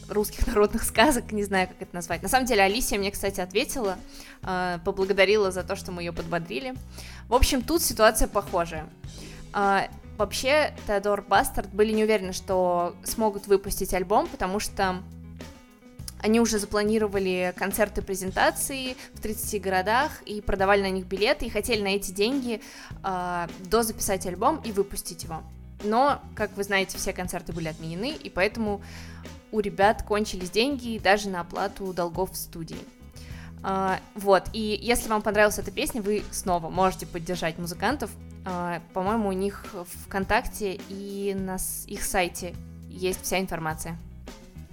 русских 0.09 0.45
народных 0.53 0.83
сказок, 0.83 1.31
не 1.31 1.43
знаю, 1.43 1.69
как 1.69 1.81
это 1.81 1.95
назвать. 1.95 2.21
На 2.21 2.27
самом 2.27 2.47
деле, 2.47 2.63
Алисия 2.63 2.99
мне, 2.99 3.11
кстати, 3.11 3.39
ответила, 3.39 3.97
э, 4.43 4.79
поблагодарила 4.83 5.49
за 5.49 5.63
то, 5.63 5.77
что 5.77 5.93
мы 5.93 6.01
ее 6.01 6.11
подбодрили. 6.11 6.73
В 7.29 7.33
общем, 7.33 7.61
тут 7.61 7.81
ситуация 7.81 8.27
похожая. 8.27 8.85
А, 9.53 9.87
вообще, 10.17 10.73
Теодор 10.85 11.21
Бастард 11.21 11.69
были 11.69 11.93
не 11.93 12.03
уверены, 12.03 12.33
что 12.33 12.93
смогут 13.05 13.47
выпустить 13.47 13.93
альбом, 13.93 14.27
потому 14.27 14.59
что 14.59 15.01
они 16.19 16.39
уже 16.39 16.59
запланировали 16.59 17.53
концерты 17.55 18.01
презентации 18.01 18.95
в 19.13 19.21
30 19.21 19.61
городах 19.61 20.21
и 20.23 20.41
продавали 20.41 20.81
на 20.81 20.89
них 20.89 21.05
билеты 21.05 21.45
и 21.45 21.49
хотели 21.49 21.81
на 21.81 21.89
эти 21.89 22.11
деньги 22.11 22.61
э, 23.03 23.47
дозаписать 23.65 24.25
альбом 24.25 24.61
и 24.63 24.71
выпустить 24.71 25.23
его. 25.23 25.43
Но, 25.83 26.21
как 26.35 26.55
вы 26.57 26.63
знаете, 26.63 26.97
все 26.97 27.13
концерты 27.13 27.53
были 27.53 27.67
отменены, 27.67 28.11
и 28.11 28.29
поэтому 28.29 28.81
у 29.51 29.59
ребят 29.59 30.03
кончились 30.03 30.49
деньги 30.49 30.99
даже 31.01 31.29
на 31.29 31.41
оплату 31.41 31.93
долгов 31.93 32.31
в 32.31 32.35
студии. 32.35 32.79
А, 33.63 33.99
вот, 34.15 34.45
и 34.53 34.79
если 34.81 35.09
вам 35.09 35.21
понравилась 35.21 35.59
эта 35.59 35.71
песня, 35.71 36.01
вы 36.01 36.23
снова 36.31 36.69
можете 36.69 37.05
поддержать 37.05 37.57
музыкантов. 37.57 38.09
А, 38.45 38.81
по-моему, 38.93 39.29
у 39.29 39.33
них 39.33 39.65
ВКонтакте 40.05 40.79
и 40.89 41.35
на 41.37 41.57
их 41.85 42.03
сайте 42.03 42.55
есть 42.89 43.23
вся 43.23 43.39
информация. 43.39 43.97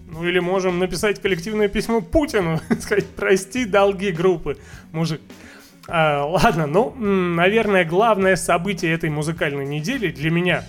Ну 0.06 0.26
или 0.26 0.38
можем 0.38 0.78
написать 0.78 1.20
коллективное 1.20 1.68
письмо 1.68 2.00
Путину, 2.00 2.60
сказать, 2.80 3.06
прости 3.16 3.64
долги 3.64 4.10
группы, 4.10 4.58
мужик. 4.92 5.20
А, 5.88 6.24
ладно, 6.24 6.66
ну, 6.66 6.94
наверное, 6.94 7.84
главное 7.84 8.36
событие 8.36 8.92
этой 8.92 9.10
музыкальной 9.10 9.66
недели 9.66 10.10
для 10.10 10.30
меня, 10.30 10.64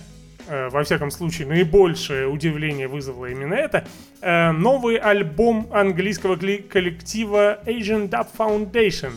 э, 0.48 0.68
во 0.68 0.84
всяком 0.84 1.10
случае, 1.10 1.46
наибольшее 1.46 2.26
удивление 2.28 2.88
вызвало 2.88 3.26
именно 3.26 3.54
это, 3.54 3.86
э, 4.20 4.50
новый 4.52 4.96
альбом 4.96 5.68
английского 5.72 6.36
коллектива 6.36 7.60
Asian 7.64 8.08
Dub 8.10 8.26
Foundation. 8.36 9.12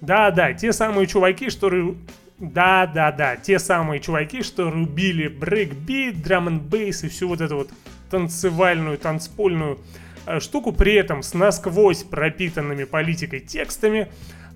Да-да, 0.00 0.52
те 0.52 0.72
самые 0.72 1.06
чуваки, 1.06 1.50
что... 1.50 1.68
ру- 1.68 1.96
Да-да-да, 2.38 3.36
те 3.36 3.58
самые 3.58 4.00
чуваки, 4.00 4.42
что 4.42 4.70
рубили 4.70 5.28
брейкбит, 5.28 6.22
драм 6.22 6.48
н 6.48 6.58
бейс 6.58 7.04
и 7.04 7.08
всю 7.08 7.28
вот 7.28 7.40
эту 7.40 7.56
вот 7.56 7.70
танцевальную, 8.10 8.98
танцпольную 8.98 9.78
э, 10.26 10.40
штуку, 10.40 10.72
при 10.72 10.94
этом 10.94 11.22
с 11.22 11.34
насквозь 11.34 12.02
пропитанными 12.02 12.84
политикой 12.84 13.40
текстами 13.40 14.08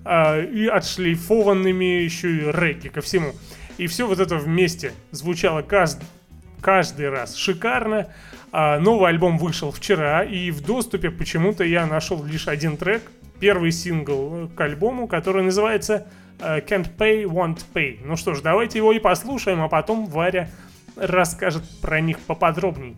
э, 0.03 0.45
и 0.45 0.67
отшлифованными 0.67 1.85
еще 2.03 2.35
и 2.35 2.51
регги 2.51 2.89
ко 2.89 3.01
всему. 3.01 3.33
И 3.77 3.87
все 3.87 4.07
вот 4.07 4.19
это 4.19 4.37
вместе 4.37 4.93
звучало 5.11 5.61
кажд- 5.61 6.03
каждый 6.61 7.09
раз 7.09 7.35
шикарно. 7.35 8.07
А, 8.51 8.79
новый 8.79 9.09
альбом 9.09 9.37
вышел 9.37 9.71
вчера, 9.71 10.23
и 10.23 10.49
в 10.49 10.61
доступе 10.61 11.11
почему-то 11.11 11.65
я 11.65 11.85
нашел 11.85 12.23
лишь 12.23 12.47
один 12.47 12.77
трек, 12.77 13.01
первый 13.41 13.71
сингл 13.73 14.45
э, 14.45 14.47
к 14.47 14.61
альбому, 14.61 15.07
который 15.07 15.43
называется 15.43 16.07
э, 16.39 16.61
Can't 16.61 16.89
Pay, 16.97 17.23
Won't 17.25 17.65
Pay. 17.73 17.99
Ну 18.05 18.15
что 18.15 18.33
ж, 18.33 18.41
давайте 18.41 18.77
его 18.77 18.93
и 18.93 18.99
послушаем, 18.99 19.61
а 19.61 19.67
потом 19.67 20.05
Варя 20.05 20.49
расскажет 20.95 21.63
про 21.81 21.99
них 21.99 22.17
поподробней. 22.19 22.95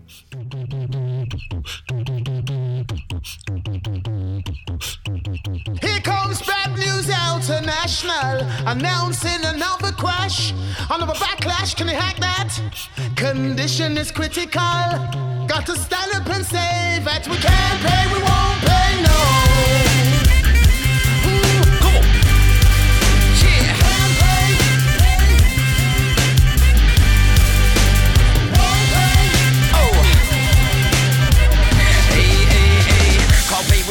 Here 5.81 5.99
comes 6.01 6.41
Bad 6.41 6.77
News 6.77 7.09
International 7.09 8.47
announcing 8.65 9.43
another 9.43 9.91
crash. 9.91 10.53
Another 10.89 11.13
backlash, 11.13 11.75
can 11.75 11.87
you 11.89 11.95
hack 11.95 12.17
that? 12.19 12.57
Condition 13.17 13.97
is 13.97 14.09
critical. 14.09 14.61
Got 15.47 15.65
to 15.65 15.75
stand 15.75 16.13
up 16.15 16.27
and 16.29 16.45
say 16.45 17.01
that 17.03 17.27
we 17.27 17.35
can't 17.37 17.81
pay, 17.81 18.07
we 18.13 18.19
won't 18.23 18.61
pay, 18.63 19.01
no. 19.03 19.96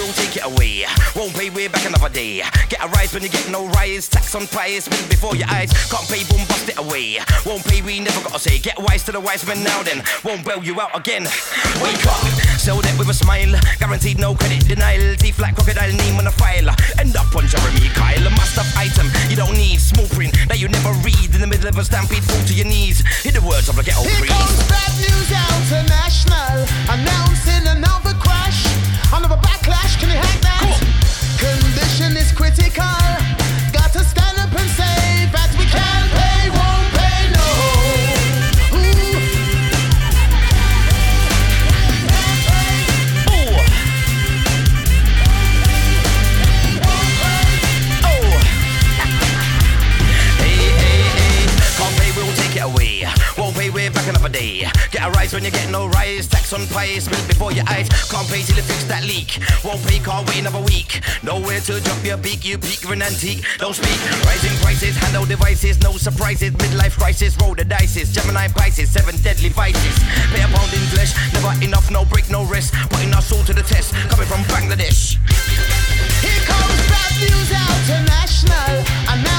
Can't 0.06 0.18
take 0.18 0.36
it 0.36 0.46
away. 0.46 0.86
Won't 1.16 1.34
pay, 1.34 1.50
we're 1.50 1.68
back 1.68 1.84
another 1.84 2.08
day. 2.08 2.38
Get 2.70 2.78
a 2.78 2.86
rise 2.94 3.12
when 3.12 3.24
you 3.24 3.28
get 3.28 3.50
no 3.50 3.66
rise. 3.74 4.06
Tax 4.06 4.36
on 4.36 4.46
price, 4.46 4.84
spin 4.84 5.02
before 5.08 5.34
your 5.34 5.50
eyes. 5.50 5.74
Can't 5.90 6.06
pay, 6.06 6.22
boom, 6.30 6.46
bust 6.46 6.68
it 6.68 6.78
away. 6.78 7.18
Won't 7.44 7.66
pay, 7.66 7.82
we 7.82 7.98
never 7.98 8.22
gotta 8.22 8.38
say. 8.38 8.60
Get 8.60 8.78
wise 8.78 9.02
to 9.10 9.10
the 9.10 9.18
wise 9.18 9.44
men 9.48 9.64
now 9.64 9.82
then. 9.82 10.04
Won't 10.22 10.46
bail 10.46 10.62
you 10.62 10.80
out 10.80 10.94
again. 10.94 11.26
Wake 11.82 12.06
up, 12.06 12.22
sell 12.54 12.78
that 12.82 12.94
with 12.96 13.10
a 13.10 13.14
smile. 13.14 13.58
Guaranteed 13.80 14.20
no 14.20 14.36
credit 14.36 14.68
denial. 14.68 15.16
Teeth 15.16 15.40
like 15.40 15.56
crocodile, 15.56 15.90
name 15.90 16.14
on 16.22 16.28
a 16.28 16.30
file. 16.38 16.70
End 17.02 17.16
up 17.16 17.34
on 17.34 17.50
Jeremy 17.50 17.90
Kyle. 17.98 18.22
A 18.22 18.30
must 18.30 18.54
have 18.54 18.70
item 18.78 19.10
you 19.26 19.34
don't 19.34 19.58
need. 19.58 19.80
Small 19.80 20.06
print 20.14 20.38
that 20.46 20.60
you 20.60 20.68
never 20.68 20.94
read. 21.02 21.34
In 21.34 21.40
the 21.40 21.50
middle 21.50 21.66
of 21.66 21.78
a 21.78 21.84
stampede, 21.84 22.22
fall 22.22 22.46
to 22.46 22.54
your 22.54 22.66
knees. 22.66 23.02
Hear 23.26 23.32
the 23.32 23.42
words 23.42 23.68
of 23.68 23.74
the 23.74 23.82
ghetto 23.82 24.06
Here 24.06 24.30
comes 24.30 24.54
Bad 24.70 24.92
News 25.02 25.34
International 25.66 26.62
On 56.86 57.02
price, 57.02 57.26
before 57.26 57.52
your 57.52 57.64
eyes. 57.68 57.88
Can't 58.10 58.28
pay 58.28 58.42
till 58.42 58.56
you 58.56 58.62
fix 58.62 58.84
that 58.84 59.02
leak. 59.02 59.42
Won't 59.64 59.82
pay, 59.86 59.98
can't 59.98 60.26
wait 60.28 60.38
another 60.38 60.62
week. 60.62 61.02
Nowhere 61.22 61.60
to 61.60 61.80
drop 61.80 62.04
your 62.04 62.16
beak, 62.16 62.44
you 62.44 62.58
peak, 62.58 62.84
an 62.86 63.02
antique. 63.02 63.44
Don't 63.58 63.74
speak. 63.74 63.98
Rising 64.24 64.56
prices, 64.62 64.96
handle 64.96 65.26
devices, 65.26 65.82
no 65.82 65.92
surprises. 65.98 66.52
Midlife 66.52 66.96
crisis, 66.96 67.36
roll 67.42 67.54
the 67.54 67.64
dices. 67.64 68.12
Gemini 68.12 68.48
Pisces, 68.48 68.90
seven 68.90 69.16
deadly 69.22 69.48
vices. 69.48 69.98
Pay 70.30 70.42
a 70.42 70.48
pound 70.48 70.72
in 70.72 70.80
flesh, 70.94 71.12
never 71.34 71.52
enough, 71.64 71.90
no 71.90 72.04
break, 72.04 72.30
no 72.30 72.44
rest. 72.44 72.72
Putting 72.90 73.12
our 73.14 73.22
soul 73.22 73.42
to 73.44 73.52
the 73.52 73.62
test, 73.62 73.92
coming 74.08 74.26
from 74.26 74.42
Bangladesh. 74.46 75.18
Here 76.22 76.42
comes 76.46 76.78
Bad 76.86 77.12
News 77.18 77.50
International 77.50 79.35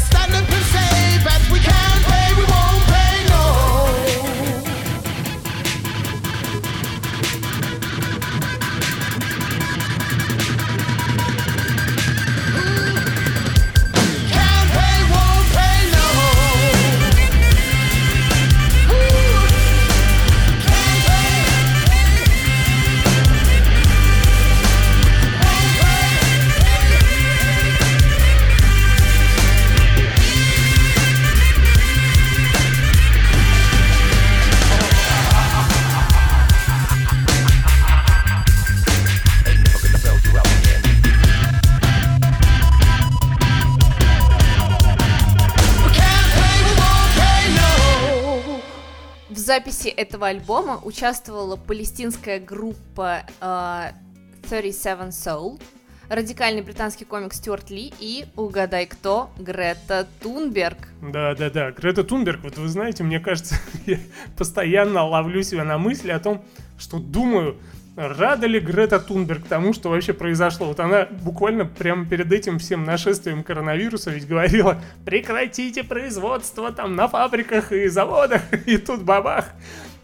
understand 0.00 0.34
and 0.34 0.46
present. 0.46 0.89
Записи 49.60 49.88
этого 49.88 50.28
альбома 50.28 50.80
участвовала 50.82 51.56
палестинская 51.56 52.40
группа 52.40 53.24
э, 53.42 53.92
37 54.48 55.08
Soul, 55.08 55.60
радикальный 56.08 56.62
британский 56.62 57.04
комик 57.04 57.34
Стюарт 57.34 57.68
Ли 57.68 57.92
и, 58.00 58.24
угадай 58.36 58.86
кто, 58.86 59.28
Грета 59.38 60.08
Тунберг. 60.22 60.78
Да-да-да, 61.02 61.72
Грета 61.72 62.04
Тунберг, 62.04 62.40
вот 62.42 62.56
вы 62.56 62.68
знаете, 62.68 63.02
мне 63.02 63.20
кажется, 63.20 63.56
я 63.86 63.98
постоянно 64.34 65.04
ловлю 65.04 65.42
себя 65.42 65.64
на 65.64 65.76
мысли 65.76 66.10
о 66.10 66.20
том, 66.20 66.42
что 66.78 66.98
думаю, 66.98 67.58
рада 68.08 68.46
ли 68.46 68.60
Грета 68.60 68.98
Тунберг 68.98 69.46
тому, 69.46 69.72
что 69.72 69.90
вообще 69.90 70.12
произошло. 70.12 70.66
Вот 70.66 70.80
она 70.80 71.06
буквально 71.10 71.66
прямо 71.66 72.06
перед 72.06 72.32
этим 72.32 72.58
всем 72.58 72.84
нашествием 72.84 73.42
коронавируса 73.42 74.10
ведь 74.10 74.26
говорила, 74.26 74.80
прекратите 75.04 75.84
производство 75.84 76.72
там 76.72 76.96
на 76.96 77.08
фабриках 77.08 77.72
и 77.72 77.88
заводах, 77.88 78.42
и 78.66 78.78
тут 78.78 79.02
бабах. 79.02 79.46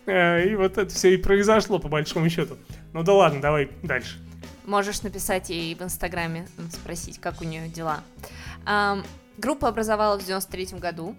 Э, 0.06 0.46
И 0.46 0.54
вот 0.54 0.78
это 0.78 0.92
все 0.92 1.14
и 1.14 1.16
произошло, 1.16 1.78
по 1.78 1.88
большому 1.88 2.28
счету. 2.28 2.56
Ну 2.92 3.02
да 3.02 3.14
ладно, 3.14 3.40
давай 3.40 3.70
дальше. 3.82 4.18
Можешь 4.66 5.02
написать 5.02 5.48
ей 5.48 5.74
в 5.74 5.82
Инстаграме, 5.82 6.46
спросить, 6.72 7.20
как 7.20 7.40
у 7.40 7.44
нее 7.44 7.68
дела. 7.68 8.00
Ам, 8.64 9.04
группа 9.38 9.68
образовалась 9.68 10.22
в 10.22 10.26
93 10.26 10.78
году 10.78 11.16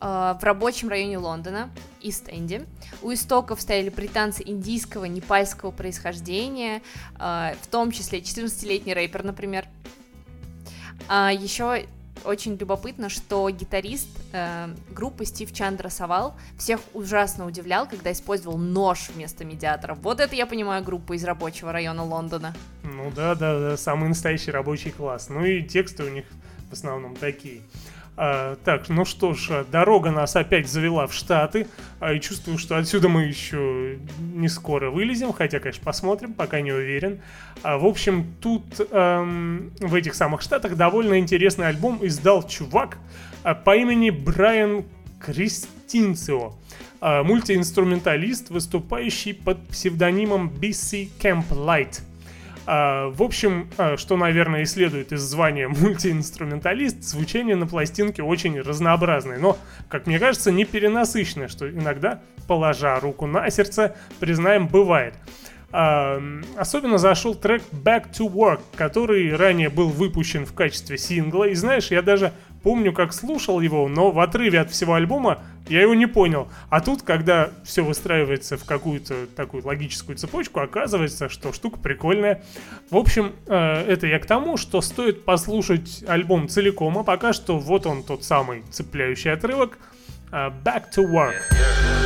в 0.00 0.38
рабочем 0.42 0.88
районе 0.88 1.18
Лондона, 1.18 1.70
Ист-Энди. 2.02 2.66
У 3.02 3.12
истоков 3.12 3.60
стояли 3.60 3.88
британцы 3.88 4.42
индийского, 4.44 5.06
непальского 5.06 5.70
происхождения, 5.70 6.82
а, 7.18 7.54
в 7.60 7.66
том 7.66 7.90
числе 7.90 8.20
14-летний 8.20 8.94
рэпер, 8.94 9.24
например. 9.24 9.66
А, 11.08 11.32
еще 11.32 11.86
очень 12.24 12.56
любопытно, 12.56 13.08
что 13.08 13.48
гитарист 13.50 14.08
э, 14.32 14.68
группы 14.90 15.24
Стив 15.24 15.52
Чандра 15.52 15.88
Савал 15.88 16.34
всех 16.58 16.80
ужасно 16.94 17.46
удивлял, 17.46 17.86
когда 17.86 18.10
использовал 18.10 18.58
нож 18.58 19.10
вместо 19.14 19.44
медиатора. 19.44 19.94
Вот 19.94 20.20
это 20.20 20.34
я 20.34 20.46
понимаю 20.46 20.82
группу 20.82 21.12
из 21.12 21.24
рабочего 21.24 21.72
района 21.72 22.04
Лондона. 22.04 22.54
Ну 22.82 23.12
да, 23.14 23.34
да, 23.34 23.58
да, 23.58 23.76
самый 23.76 24.08
настоящий 24.08 24.50
рабочий 24.50 24.90
класс. 24.90 25.28
Ну 25.28 25.44
и 25.44 25.62
тексты 25.62 26.04
у 26.04 26.08
них 26.08 26.24
в 26.70 26.72
основном 26.72 27.14
такие. 27.16 27.62
А, 28.16 28.56
так, 28.64 28.88
ну 28.88 29.04
что 29.04 29.34
ж, 29.34 29.64
дорога 29.70 30.10
нас 30.10 30.36
опять 30.36 30.68
завела 30.68 31.06
в 31.06 31.12
Штаты, 31.12 31.66
а, 32.00 32.14
и 32.14 32.20
чувствую, 32.20 32.56
что 32.56 32.76
отсюда 32.76 33.08
мы 33.08 33.24
еще 33.24 33.98
не 34.18 34.48
скоро 34.48 34.90
вылезем, 34.90 35.32
хотя, 35.32 35.58
конечно, 35.58 35.84
посмотрим, 35.84 36.32
пока 36.32 36.60
не 36.62 36.72
уверен. 36.72 37.20
А, 37.62 37.76
в 37.76 37.84
общем, 37.84 38.26
тут 38.40 38.64
эм, 38.90 39.70
в 39.80 39.94
этих 39.94 40.14
самых 40.14 40.40
Штатах 40.40 40.76
довольно 40.76 41.18
интересный 41.18 41.68
альбом 41.68 41.98
издал 42.02 42.46
чувак 42.46 42.96
а, 43.42 43.54
по 43.54 43.76
имени 43.76 44.08
Брайан 44.08 44.84
Кристинцио, 45.20 46.54
а, 47.00 47.22
мультиинструменталист, 47.22 48.48
выступающий 48.48 49.34
под 49.34 49.66
псевдонимом 49.68 50.48
BC 50.48 51.10
Camp 51.20 51.48
Light. 51.50 52.00
А, 52.66 53.08
в 53.10 53.22
общем, 53.22 53.70
а, 53.78 53.96
что, 53.96 54.16
наверное, 54.16 54.62
и 54.62 54.64
следует 54.64 55.12
из 55.12 55.20
звания 55.20 55.68
мультиинструменталист, 55.68 57.02
звучание 57.02 57.56
на 57.56 57.66
пластинке 57.66 58.22
очень 58.22 58.60
разнообразное, 58.60 59.38
но, 59.38 59.56
как 59.88 60.06
мне 60.06 60.18
кажется, 60.18 60.50
не 60.50 60.64
перенасыщенное, 60.64 61.48
что 61.48 61.70
иногда, 61.70 62.20
положа 62.48 62.98
руку 62.98 63.26
на 63.26 63.48
сердце, 63.50 63.94
признаем, 64.18 64.66
бывает. 64.66 65.14
А, 65.70 66.20
особенно 66.56 66.98
зашел 66.98 67.34
трек 67.34 67.62
Back 67.72 68.10
to 68.12 68.28
Work, 68.32 68.60
который 68.74 69.34
ранее 69.34 69.68
был 69.68 69.88
выпущен 69.88 70.44
в 70.44 70.52
качестве 70.52 70.98
сингла. 70.98 71.44
И 71.44 71.54
знаешь, 71.54 71.90
я 71.90 72.02
даже 72.02 72.32
помню, 72.66 72.92
как 72.92 73.12
слушал 73.12 73.60
его, 73.60 73.86
но 73.86 74.10
в 74.10 74.18
отрыве 74.18 74.58
от 74.58 74.72
всего 74.72 74.94
альбома 74.94 75.38
я 75.68 75.82
его 75.82 75.94
не 75.94 76.06
понял. 76.06 76.48
А 76.68 76.80
тут, 76.80 77.02
когда 77.02 77.50
все 77.62 77.82
выстраивается 77.82 78.56
в 78.56 78.64
какую-то 78.64 79.28
такую 79.36 79.64
логическую 79.64 80.18
цепочку, 80.18 80.58
оказывается, 80.58 81.28
что 81.28 81.52
штука 81.52 81.78
прикольная. 81.78 82.42
В 82.90 82.96
общем, 82.96 83.34
э, 83.46 83.84
это 83.86 84.08
я 84.08 84.18
к 84.18 84.26
тому, 84.26 84.56
что 84.56 84.80
стоит 84.80 85.24
послушать 85.24 86.02
альбом 86.08 86.48
целиком, 86.48 86.98
а 86.98 87.04
пока 87.04 87.32
что 87.32 87.56
вот 87.56 87.86
он 87.86 88.02
тот 88.02 88.24
самый 88.24 88.64
цепляющий 88.72 89.32
отрывок 89.32 89.78
э, 90.32 90.50
Back 90.64 90.86
to 90.92 91.08
Work. 91.08 92.05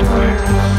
everywhere. 0.00 0.69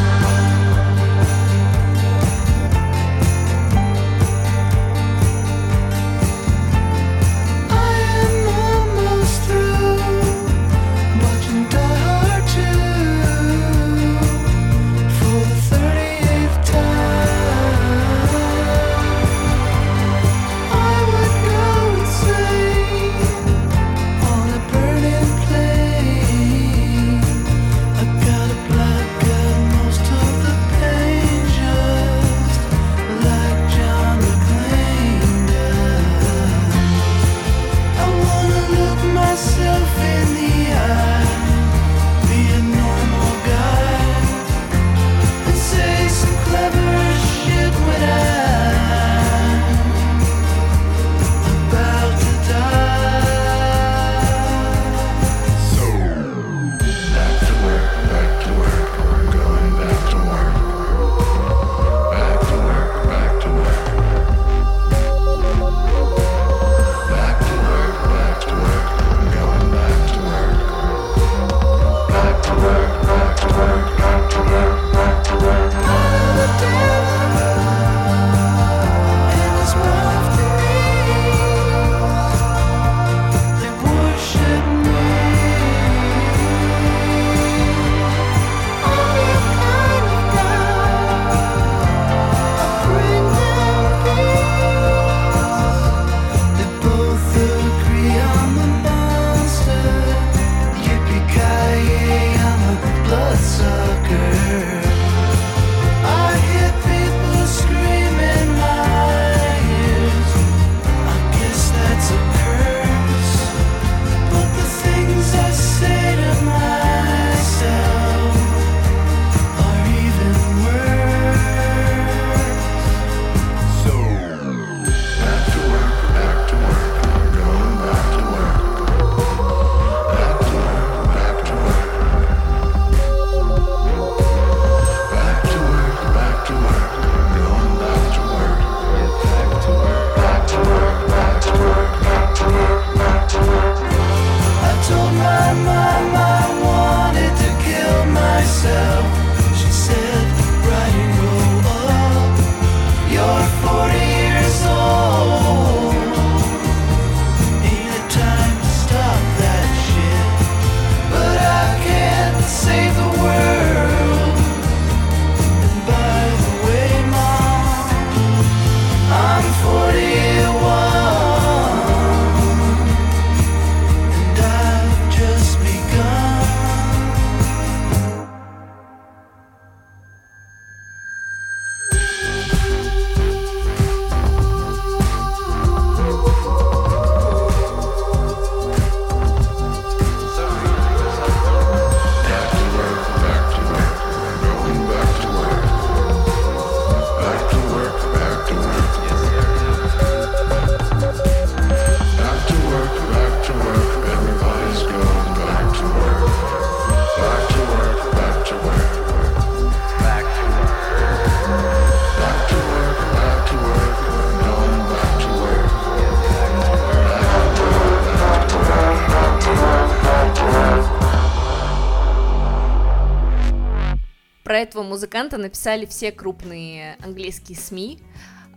Про 224.51 224.59
этого 224.59 224.83
музыканта 224.83 225.37
написали 225.37 225.85
все 225.85 226.11
крупные 226.11 226.97
английские 227.01 227.57
СМИ, 227.57 228.01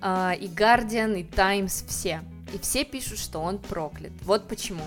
а, 0.00 0.32
и 0.32 0.48
Guardian, 0.48 1.20
и 1.20 1.22
Times, 1.22 1.84
все. 1.86 2.22
И 2.52 2.58
все 2.58 2.84
пишут, 2.84 3.20
что 3.20 3.38
он 3.38 3.60
проклят. 3.60 4.10
Вот 4.22 4.48
почему. 4.48 4.82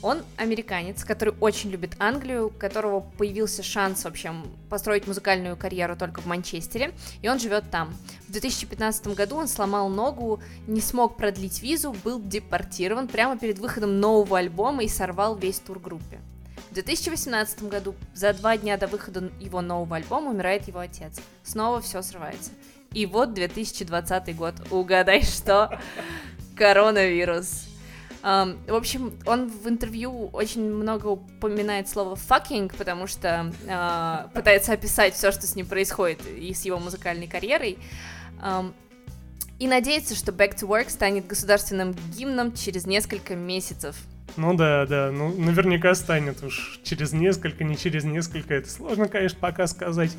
Он 0.00 0.22
американец, 0.38 1.04
который 1.04 1.34
очень 1.40 1.68
любит 1.68 1.90
Англию, 1.98 2.46
у 2.46 2.48
которого 2.48 3.00
появился 3.00 3.62
шанс 3.62 4.02
вообще 4.04 4.32
построить 4.70 5.06
музыкальную 5.06 5.58
карьеру 5.58 5.94
только 5.94 6.22
в 6.22 6.24
Манчестере, 6.24 6.94
и 7.20 7.28
он 7.28 7.38
живет 7.38 7.70
там. 7.70 7.94
В 8.26 8.32
2015 8.32 9.08
году 9.08 9.36
он 9.36 9.46
сломал 9.46 9.90
ногу, 9.90 10.40
не 10.66 10.80
смог 10.80 11.18
продлить 11.18 11.60
визу, 11.60 11.94
был 12.02 12.18
депортирован 12.18 13.08
прямо 13.08 13.38
перед 13.38 13.58
выходом 13.58 14.00
нового 14.00 14.38
альбома 14.38 14.84
и 14.84 14.88
сорвал 14.88 15.36
весь 15.36 15.58
тур 15.58 15.78
группе. 15.78 16.18
В 16.70 16.74
2018 16.74 17.64
году, 17.64 17.96
за 18.14 18.32
два 18.32 18.56
дня 18.56 18.76
до 18.76 18.86
выхода 18.86 19.32
его 19.40 19.60
нового 19.60 19.96
альбома, 19.96 20.30
умирает 20.30 20.68
его 20.68 20.78
отец. 20.78 21.20
Снова 21.42 21.80
все 21.80 22.00
срывается. 22.00 22.52
И 22.92 23.06
вот 23.06 23.34
2020 23.34 24.36
год. 24.36 24.54
Угадай, 24.70 25.22
что? 25.24 25.80
Коронавирус. 26.56 27.66
Um, 28.22 28.58
в 28.70 28.74
общем, 28.74 29.18
он 29.26 29.48
в 29.48 29.66
интервью 29.66 30.28
очень 30.32 30.62
много 30.62 31.06
упоминает 31.06 31.88
слово 31.88 32.14
fucking, 32.14 32.70
потому 32.76 33.06
что 33.06 33.50
uh, 33.64 34.30
пытается 34.32 34.74
описать 34.74 35.14
все, 35.14 35.32
что 35.32 35.46
с 35.46 35.56
ним 35.56 35.66
происходит 35.66 36.20
и 36.26 36.52
с 36.52 36.64
его 36.64 36.78
музыкальной 36.78 37.26
карьерой. 37.26 37.78
Um, 38.40 38.74
и 39.58 39.66
надеется, 39.66 40.14
что 40.14 40.32
Back 40.32 40.54
to 40.56 40.68
Work 40.68 40.90
станет 40.90 41.26
государственным 41.26 41.94
гимном 42.14 42.54
через 42.54 42.86
несколько 42.86 43.34
месяцев. 43.34 43.96
Ну 44.36 44.54
да, 44.54 44.86
да, 44.86 45.10
ну 45.12 45.34
наверняка 45.36 45.94
станет 45.94 46.42
уж 46.42 46.80
через 46.82 47.12
несколько, 47.12 47.64
не 47.64 47.76
через 47.76 48.04
несколько, 48.04 48.54
это 48.54 48.70
сложно, 48.70 49.08
конечно, 49.08 49.38
пока 49.40 49.66
сказать. 49.66 50.16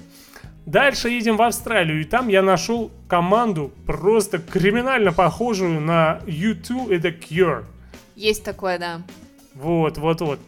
Дальше 0.65 1.09
едем 1.09 1.37
в 1.37 1.41
Австралию, 1.41 2.01
и 2.01 2.03
там 2.03 2.27
я 2.27 2.43
нашел 2.43 2.91
команду 3.07 3.71
просто 3.87 4.37
криминально 4.37 5.11
похожую 5.11 5.81
на 5.81 6.21
U2 6.25 6.93
и 6.93 6.99
The 6.99 7.19
Cure. 7.19 7.65
Есть 8.15 8.43
такое, 8.43 8.77
да. 8.77 9.01
Вот, 9.55 9.97
вот, 9.97 10.21
вот. 10.21 10.39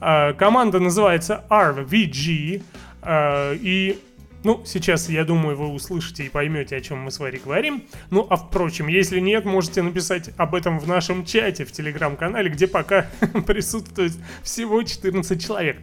А, 0.00 0.34
команда 0.34 0.80
называется 0.80 1.44
RVG, 1.48 2.62
а, 3.00 3.54
и 3.54 3.98
ну, 4.44 4.62
сейчас, 4.66 5.08
я 5.08 5.24
думаю, 5.24 5.56
вы 5.56 5.68
услышите 5.68 6.24
и 6.24 6.28
поймете, 6.28 6.76
о 6.76 6.80
чем 6.80 6.98
мы 6.98 7.10
с 7.10 7.18
Варей 7.18 7.40
говорим. 7.42 7.84
Ну, 8.10 8.26
а 8.28 8.36
впрочем, 8.36 8.88
если 8.88 9.18
нет, 9.18 9.46
можете 9.46 9.80
написать 9.80 10.30
об 10.36 10.54
этом 10.54 10.78
в 10.78 10.86
нашем 10.86 11.24
чате 11.24 11.64
в 11.64 11.72
телеграм-канале, 11.72 12.50
где 12.50 12.66
пока 12.66 13.06
присутствует 13.46 14.12
всего 14.42 14.82
14 14.82 15.42
человек. 15.42 15.78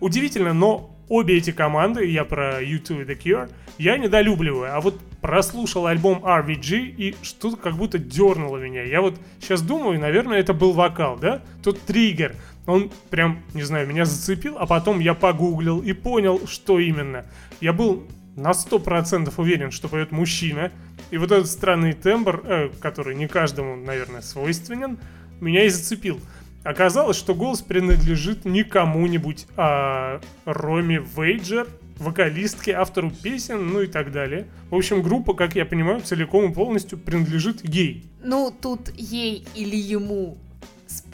Удивительно, 0.00 0.52
но 0.52 0.94
обе 1.08 1.38
эти 1.38 1.50
команды, 1.50 2.06
я 2.06 2.24
про 2.24 2.62
U2 2.62 3.02
и 3.02 3.04
The 3.04 3.18
Cure, 3.18 3.50
я 3.78 3.96
недолюбливаю. 3.96 4.76
А 4.76 4.80
вот 4.80 5.00
прослушал 5.20 5.86
альбом 5.86 6.22
RVG 6.22 6.94
и 6.96 7.16
что-то 7.22 7.56
как 7.56 7.74
будто 7.76 7.98
дернуло 7.98 8.58
меня. 8.58 8.82
Я 8.82 9.00
вот 9.00 9.18
сейчас 9.40 9.62
думаю, 9.62 9.98
наверное, 9.98 10.38
это 10.38 10.52
был 10.52 10.72
вокал, 10.72 11.16
да? 11.16 11.42
Тут 11.62 11.80
триггер. 11.80 12.36
Он 12.66 12.90
прям, 13.10 13.42
не 13.52 13.62
знаю, 13.62 13.86
меня 13.86 14.04
зацепил, 14.04 14.56
а 14.58 14.66
потом 14.66 15.00
я 15.00 15.14
погуглил 15.14 15.82
и 15.82 15.92
понял, 15.92 16.46
что 16.46 16.78
именно. 16.78 17.26
Я 17.60 17.72
был 17.72 18.06
на 18.36 18.50
100% 18.52 19.32
уверен, 19.36 19.70
что 19.70 19.88
поет 19.88 20.12
мужчина. 20.12 20.72
И 21.10 21.18
вот 21.18 21.30
этот 21.30 21.48
странный 21.48 21.92
тембр, 21.92 22.42
э, 22.44 22.70
который 22.80 23.14
не 23.14 23.28
каждому, 23.28 23.76
наверное, 23.76 24.22
свойственен, 24.22 24.98
меня 25.40 25.64
и 25.64 25.68
зацепил. 25.68 26.20
Оказалось, 26.64 27.18
что 27.18 27.34
голос 27.34 27.60
принадлежит 27.60 28.46
не 28.46 28.64
кому-нибудь, 28.64 29.46
а 29.56 30.20
Роме 30.46 30.98
Вейджер, 30.98 31.68
вокалистке, 31.98 32.72
автору 32.72 33.10
песен, 33.10 33.66
ну 33.66 33.82
и 33.82 33.86
так 33.86 34.10
далее. 34.12 34.46
В 34.70 34.74
общем, 34.74 35.02
группа, 35.02 35.34
как 35.34 35.54
я 35.54 35.66
понимаю, 35.66 36.00
целиком 36.00 36.50
и 36.50 36.54
полностью 36.54 36.98
принадлежит 36.98 37.60
ей. 37.68 38.10
Ну, 38.22 38.50
тут 38.50 38.90
ей 38.96 39.46
или 39.54 39.76
ему 39.76 40.38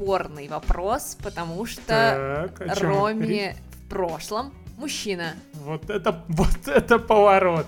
спорный 0.01 0.49
вопрос, 0.49 1.17
потому 1.23 1.67
что 1.67 2.51
Так, 2.57 2.81
Роми 2.81 3.53
в 3.73 3.89
прошлом 3.91 4.55
мужчина. 4.79 5.35
Вот 5.65 5.91
это, 5.91 6.25
вот 6.29 6.69
это 6.69 6.99
поворот. 6.99 7.67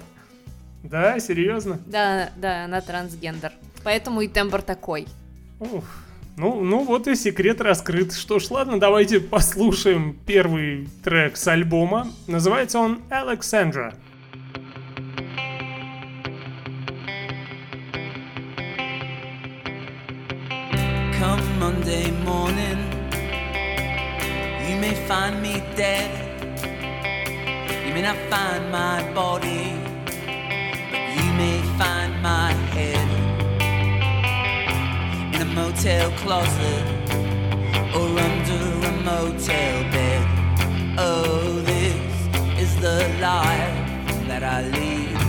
Да, 0.83 1.21
серьезно? 1.21 1.79
Да, 1.87 2.31
да, 2.37 2.65
она 2.65 2.81
трансгендер. 2.81 3.53
Поэтому 3.85 4.23
и 4.23 4.29
тембр 4.29 4.63
такой. 4.63 5.07
Ух. 5.61 5.85
Ну, 6.37 6.63
ну 6.63 6.85
вот 6.85 7.07
и 7.07 7.15
секрет 7.15 7.61
раскрыт. 7.61 8.15
Что 8.15 8.39
ж, 8.39 8.51
ладно, 8.51 8.81
давайте 8.81 9.21
послушаем 9.21 10.19
первый 10.27 10.89
трек 11.05 11.37
с 11.37 11.47
альбома. 11.47 12.09
Называется 12.27 12.79
он 12.79 13.03
Alexandra. 13.11 13.95
Monday 21.93 22.11
morning, 22.25 22.79
you 24.67 24.77
may 24.81 24.95
find 25.07 25.43
me 25.43 25.63
dead. 25.77 26.11
You 27.87 27.93
may 27.93 28.01
not 28.01 28.17
find 28.31 28.73
my 28.73 29.13
body, 29.13 29.77
but 30.91 31.03
you 31.17 31.33
may 31.35 31.61
find 31.77 32.23
my 32.23 32.53
head 32.73 33.09
in 35.35 35.43
a 35.43 35.51
motel 35.55 36.11
closet 36.23 36.85
or 37.95 38.09
under 38.27 38.87
a 38.89 38.93
motel 39.05 39.83
bed. 39.93 40.27
Oh, 40.97 41.61
this 41.61 42.59
is 42.59 42.75
the 42.81 43.01
life 43.21 44.29
that 44.29 44.43
I 44.43 44.63
lead. 44.63 45.22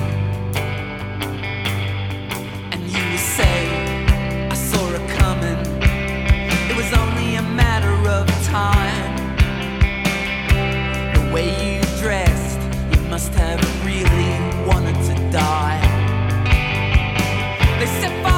Time. 8.53 9.15
The 11.15 11.33
way 11.33 11.47
you 11.73 11.81
dressed, 11.99 12.59
you 12.93 13.01
must 13.09 13.33
have 13.33 13.59
really 13.83 14.33
wanted 14.67 14.97
to 15.09 15.15
die. 15.31 15.81
They 17.79 17.87
fire 18.21 18.32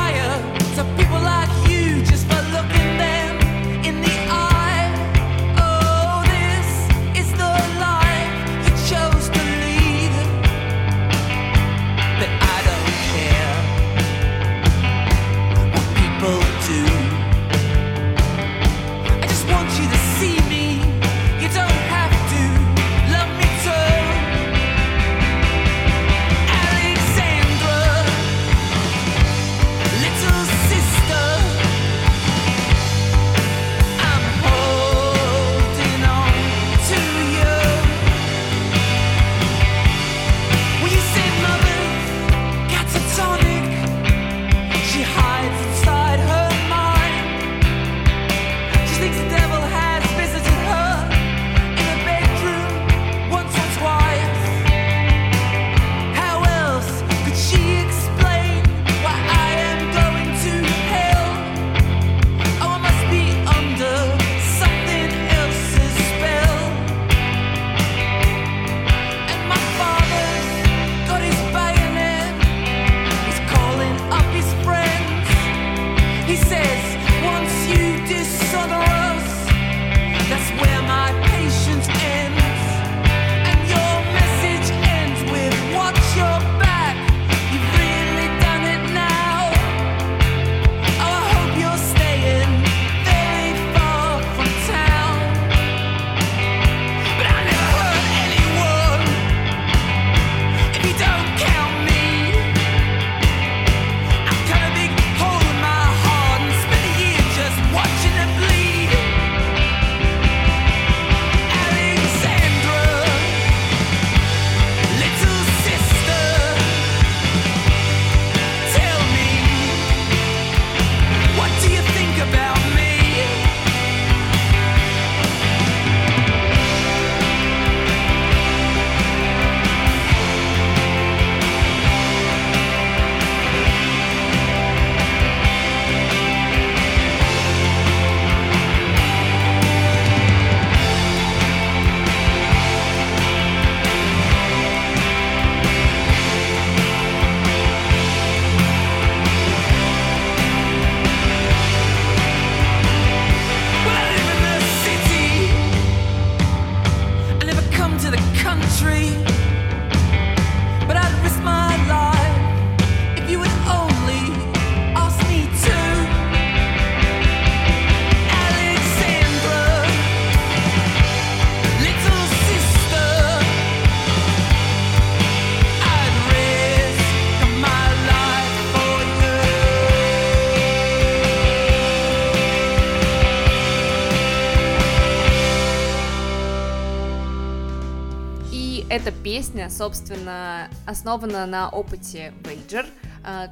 собственно, 189.70 190.70
основана 190.86 191.46
на 191.46 191.70
опыте 191.70 192.34
Бейджер, 192.44 192.86
а, 193.24 193.50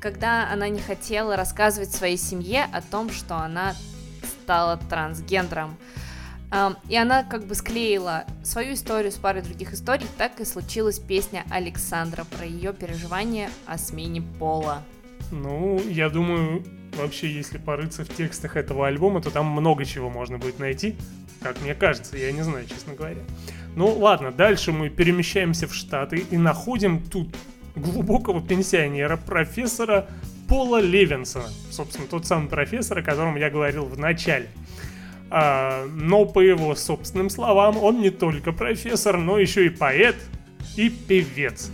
когда 0.00 0.50
она 0.50 0.68
не 0.68 0.80
хотела 0.80 1.36
рассказывать 1.36 1.90
своей 1.90 2.16
семье 2.16 2.66
о 2.72 2.80
том, 2.80 3.10
что 3.10 3.36
она 3.36 3.74
стала 4.42 4.76
трансгендером. 4.88 5.76
Um, 6.52 6.76
и 6.88 6.96
она 6.96 7.24
как 7.24 7.44
бы 7.44 7.56
склеила 7.56 8.24
свою 8.44 8.74
историю 8.74 9.10
с 9.10 9.16
парой 9.16 9.42
других 9.42 9.72
историй, 9.72 10.06
так 10.16 10.38
и 10.38 10.44
случилась 10.44 11.00
песня 11.00 11.44
Александра 11.50 12.24
про 12.24 12.46
ее 12.46 12.72
переживания 12.72 13.50
о 13.66 13.78
смене 13.78 14.22
пола. 14.22 14.84
Ну, 15.32 15.80
я 15.88 16.08
думаю, 16.08 16.64
вообще, 16.96 17.32
если 17.32 17.58
порыться 17.58 18.04
в 18.04 18.14
текстах 18.14 18.56
этого 18.56 18.86
альбома, 18.86 19.20
то 19.20 19.30
там 19.30 19.46
много 19.46 19.84
чего 19.84 20.08
можно 20.08 20.38
будет 20.38 20.60
найти, 20.60 20.96
как 21.40 21.60
мне 21.62 21.74
кажется, 21.74 22.16
я 22.16 22.30
не 22.30 22.42
знаю, 22.42 22.66
честно 22.66 22.94
говоря. 22.94 23.22
Ну 23.76 23.92
ладно, 23.92 24.32
дальше 24.32 24.72
мы 24.72 24.88
перемещаемся 24.88 25.68
в 25.68 25.74
Штаты 25.74 26.24
и 26.30 26.38
находим 26.38 26.98
тут 26.98 27.36
глубокого 27.76 28.40
пенсионера, 28.40 29.18
профессора 29.18 30.08
Пола 30.48 30.80
Левинсона. 30.80 31.48
Собственно, 31.70 32.06
тот 32.08 32.26
самый 32.26 32.48
профессор, 32.48 32.98
о 32.98 33.02
котором 33.02 33.36
я 33.36 33.50
говорил 33.50 33.84
в 33.84 33.98
начале. 33.98 34.48
А, 35.28 35.84
но 35.88 36.24
по 36.24 36.40
его 36.40 36.74
собственным 36.74 37.28
словам, 37.28 37.76
он 37.76 38.00
не 38.00 38.08
только 38.08 38.52
профессор, 38.52 39.18
но 39.18 39.38
еще 39.38 39.66
и 39.66 39.68
поэт 39.68 40.16
и 40.76 40.88
певец. 40.88 41.70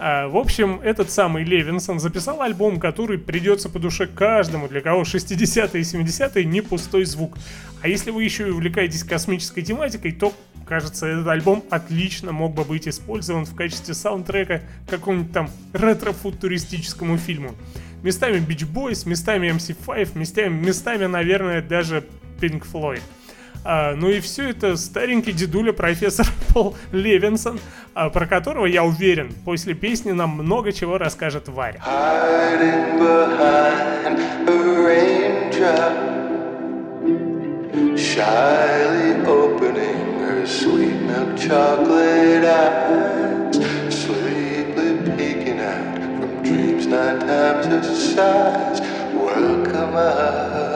А, 0.00 0.28
в 0.28 0.36
общем, 0.36 0.80
этот 0.82 1.10
самый 1.10 1.42
Левинсон 1.42 1.98
записал 1.98 2.40
альбом, 2.42 2.78
который 2.78 3.18
придется 3.18 3.68
по 3.68 3.78
душе 3.78 4.06
каждому, 4.06 4.68
для 4.68 4.80
кого 4.80 5.02
60-е 5.02 5.80
и 5.80 5.84
70-е 5.84 6.44
не 6.44 6.60
пустой 6.60 7.04
звук. 7.04 7.36
А 7.82 7.88
если 7.88 8.10
вы 8.10 8.22
еще 8.22 8.46
и 8.48 8.50
увлекаетесь 8.50 9.02
космической 9.02 9.62
тематикой, 9.62 10.12
то, 10.12 10.32
кажется, 10.66 11.06
этот 11.06 11.26
альбом 11.26 11.64
отлично 11.70 12.32
мог 12.32 12.54
бы 12.54 12.64
быть 12.64 12.86
использован 12.86 13.44
в 13.44 13.54
качестве 13.56 13.94
саундтрека 13.94 14.62
какому-нибудь 14.88 15.32
там 15.32 15.50
ретро-футуристическому 15.72 17.18
фильму. 17.18 17.54
Местами 18.02 18.36
Beach 18.38 18.72
Boys, 18.72 19.08
местами 19.08 19.48
MC5, 19.48 20.16
местами, 20.16 20.54
местами, 20.54 21.06
наверное, 21.06 21.60
даже 21.60 22.04
Pink 22.40 22.64
Floyd. 22.72 23.02
А, 23.70 23.94
ну 23.94 24.08
и 24.08 24.20
все 24.20 24.48
это 24.48 24.78
старенький 24.78 25.32
дедуля 25.32 25.74
профессор 25.74 26.26
Пол 26.54 26.74
Левинсон, 26.90 27.60
а, 27.92 28.08
про 28.08 28.26
которого, 28.26 28.64
я 28.64 28.82
уверен, 28.82 29.30
после 29.44 29.74
песни 29.74 30.12
нам 30.12 30.30
много 30.30 30.72
чего 30.72 30.96
расскажет 30.96 31.48
Варя. 31.48 31.78
Shyly 37.94 39.24
opening 39.26 40.18
her 40.20 40.46
sweet 40.46 41.02
milk 41.02 41.36
chocolate 41.36 42.44
eyes, 42.44 43.54
sleepily 43.90 44.96
peeking 45.16 45.60
out 45.60 45.98
from 46.18 46.42
dreams 46.42 46.86
nine 46.86 47.20
times 47.20 47.66
her 47.66 47.82
size. 47.82 48.80
Welcome 49.12 49.94
up. 49.94 50.67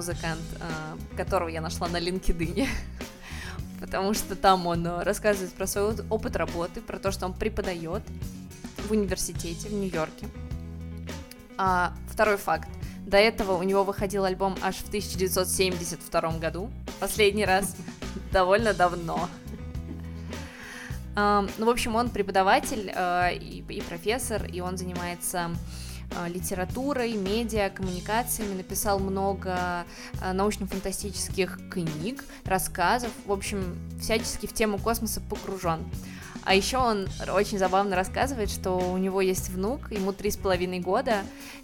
Музыкант, 0.00 0.40
а, 0.60 0.96
которого 1.14 1.48
я 1.48 1.60
нашла 1.60 1.86
на 1.86 1.98
LinkedIn. 1.98 2.66
Потому 3.80 4.14
что 4.14 4.34
там 4.34 4.66
он 4.66 4.86
а, 4.86 5.04
рассказывает 5.04 5.52
про 5.52 5.66
свой 5.66 5.94
опыт 6.08 6.36
работы, 6.36 6.80
про 6.80 6.98
то, 6.98 7.12
что 7.12 7.26
он 7.26 7.34
преподает 7.34 8.02
в 8.88 8.92
университете 8.92 9.68
в 9.68 9.74
Нью-Йорке. 9.74 10.26
А 11.58 11.92
второй 12.10 12.38
факт. 12.38 12.70
До 13.06 13.18
этого 13.18 13.58
у 13.58 13.62
него 13.62 13.84
выходил 13.84 14.24
альбом 14.24 14.56
аж 14.62 14.76
в 14.76 14.88
1972 14.88 16.38
году. 16.38 16.70
Последний 16.98 17.44
раз 17.44 17.76
довольно 18.32 18.72
давно. 18.72 19.28
Ну, 21.14 21.66
в 21.66 21.68
общем, 21.68 21.96
он 21.96 22.08
преподаватель 22.08 22.90
э, 22.94 23.34
и, 23.34 23.82
профессор, 23.86 24.46
и 24.46 24.60
он 24.60 24.78
занимается 24.78 25.50
литературой, 26.28 27.12
медиа, 27.14 27.70
коммуникациями, 27.70 28.54
написал 28.54 28.98
много 28.98 29.84
э, 30.20 30.32
научно-фантастических 30.32 31.70
книг, 31.70 32.24
рассказов, 32.44 33.10
в 33.26 33.32
общем, 33.32 33.76
всячески 34.00 34.46
в 34.46 34.52
тему 34.52 34.78
космоса 34.78 35.20
погружен. 35.20 35.80
А 36.42 36.54
еще 36.54 36.78
он 36.78 37.06
очень 37.32 37.58
забавно 37.58 37.96
рассказывает, 37.96 38.50
что 38.50 38.76
у 38.76 38.96
него 38.96 39.20
есть 39.20 39.50
внук, 39.50 39.92
ему 39.92 40.12
три 40.12 40.30
с 40.30 40.36
половиной 40.36 40.80
года, 40.80 41.18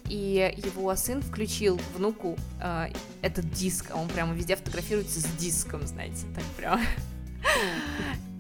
и 0.05 0.55
его 0.65 0.95
сын 0.97 1.23
включил 1.23 1.81
внуку 1.97 2.37
э, 2.61 2.89
этот 3.23 3.51
диск, 3.53 3.87
а 3.91 3.97
он 3.97 4.09
прямо 4.09 4.35
везде 4.35 4.57
фотографируется 4.57 5.21
с 5.21 5.25
диском, 5.39 5.87
знаете, 5.87 6.27
так 6.35 6.45
прям. 6.57 6.81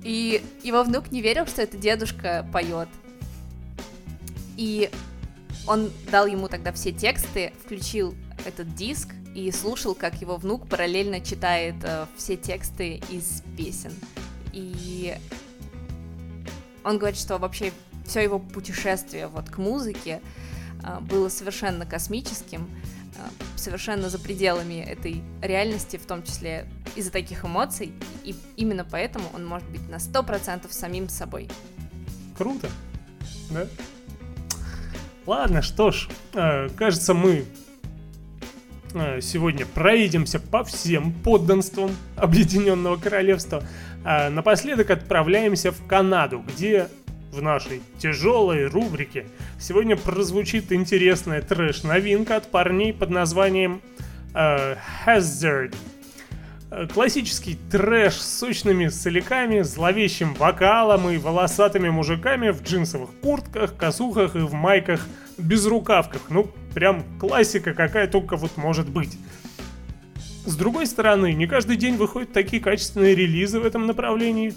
И 0.02 0.42
его 0.62 0.82
внук 0.84 1.10
не 1.10 1.20
верил, 1.20 1.46
что 1.46 1.62
это 1.62 1.76
дедушка 1.76 2.46
поет. 2.52 2.88
И 4.56 4.90
он 5.66 5.90
дал 6.10 6.26
ему 6.26 6.48
тогда 6.48 6.72
все 6.72 6.92
тексты, 6.92 7.52
включил 7.64 8.14
этот 8.44 8.74
диск 8.74 9.08
и 9.34 9.50
слушал, 9.50 9.94
как 9.94 10.20
его 10.20 10.36
внук 10.36 10.68
параллельно 10.68 11.20
читает 11.20 11.74
э, 11.82 12.06
все 12.16 12.36
тексты 12.36 13.02
из 13.10 13.42
песен. 13.56 13.92
И 14.52 15.16
он 16.84 16.98
говорит, 16.98 17.18
что 17.18 17.38
вообще 17.38 17.72
все 18.06 18.22
его 18.22 18.38
путешествие 18.38 19.26
вот 19.26 19.50
к 19.50 19.58
музыке 19.58 20.22
э, 20.82 21.00
было 21.00 21.28
совершенно 21.28 21.84
космическим, 21.84 22.70
э, 23.16 23.18
совершенно 23.56 24.08
за 24.08 24.18
пределами 24.18 24.80
этой 24.80 25.22
реальности, 25.42 25.96
в 25.96 26.06
том 26.06 26.22
числе 26.22 26.66
из-за 26.94 27.10
таких 27.10 27.44
эмоций, 27.44 27.92
и 28.24 28.34
именно 28.56 28.86
поэтому 28.90 29.26
он 29.34 29.44
может 29.44 29.68
быть 29.68 29.86
на 29.88 29.96
100% 29.96 30.72
самим 30.72 31.08
собой. 31.08 31.48
Круто, 32.38 32.70
да? 33.50 33.66
Ладно, 35.26 35.60
что 35.60 35.90
ж, 35.90 36.08
э, 36.34 36.68
кажется, 36.76 37.12
мы 37.12 37.44
э, 38.94 39.20
сегодня 39.20 39.66
проедемся 39.66 40.38
по 40.38 40.62
всем 40.62 41.12
подданствам 41.12 41.90
Объединенного 42.16 42.96
Королевства. 42.96 43.64
А 44.04 44.30
напоследок 44.30 44.90
отправляемся 44.90 45.72
в 45.72 45.84
Канаду, 45.84 46.44
где 46.46 46.86
в 47.32 47.42
нашей 47.42 47.82
тяжелой 47.98 48.66
рубрике 48.66 49.26
сегодня 49.58 49.96
прозвучит 49.96 50.70
интересная 50.70 51.42
трэш-новинка 51.42 52.36
от 52.36 52.48
парней 52.48 52.92
под 52.92 53.10
названием 53.10 53.82
э, 54.32 54.76
Hazard. 55.04 55.74
Э, 56.70 56.86
Классический 56.92 57.56
трэш 57.70 58.14
с 58.14 58.38
сочными 58.38 58.88
соляками, 58.88 59.60
зловещим 59.60 60.34
вокалом 60.34 61.08
и 61.08 61.16
волосатыми 61.16 61.90
мужиками 61.90 62.50
в 62.50 62.62
джинсовых 62.62 63.10
куртках, 63.22 63.76
косухах 63.76 64.34
и 64.34 64.40
в 64.40 64.52
майках 64.52 65.06
без 65.38 65.64
рукавках. 65.66 66.22
Ну, 66.28 66.50
прям 66.74 67.04
классика 67.20 67.72
какая 67.72 68.08
только 68.08 68.36
вот 68.36 68.56
может 68.56 68.88
быть. 68.88 69.16
С 70.44 70.56
другой 70.56 70.86
стороны, 70.86 71.32
не 71.32 71.46
каждый 71.46 71.76
день 71.76 71.96
выходят 71.96 72.32
такие 72.32 72.62
качественные 72.62 73.14
релизы 73.14 73.60
в 73.60 73.66
этом 73.66 73.86
направлении. 73.86 74.54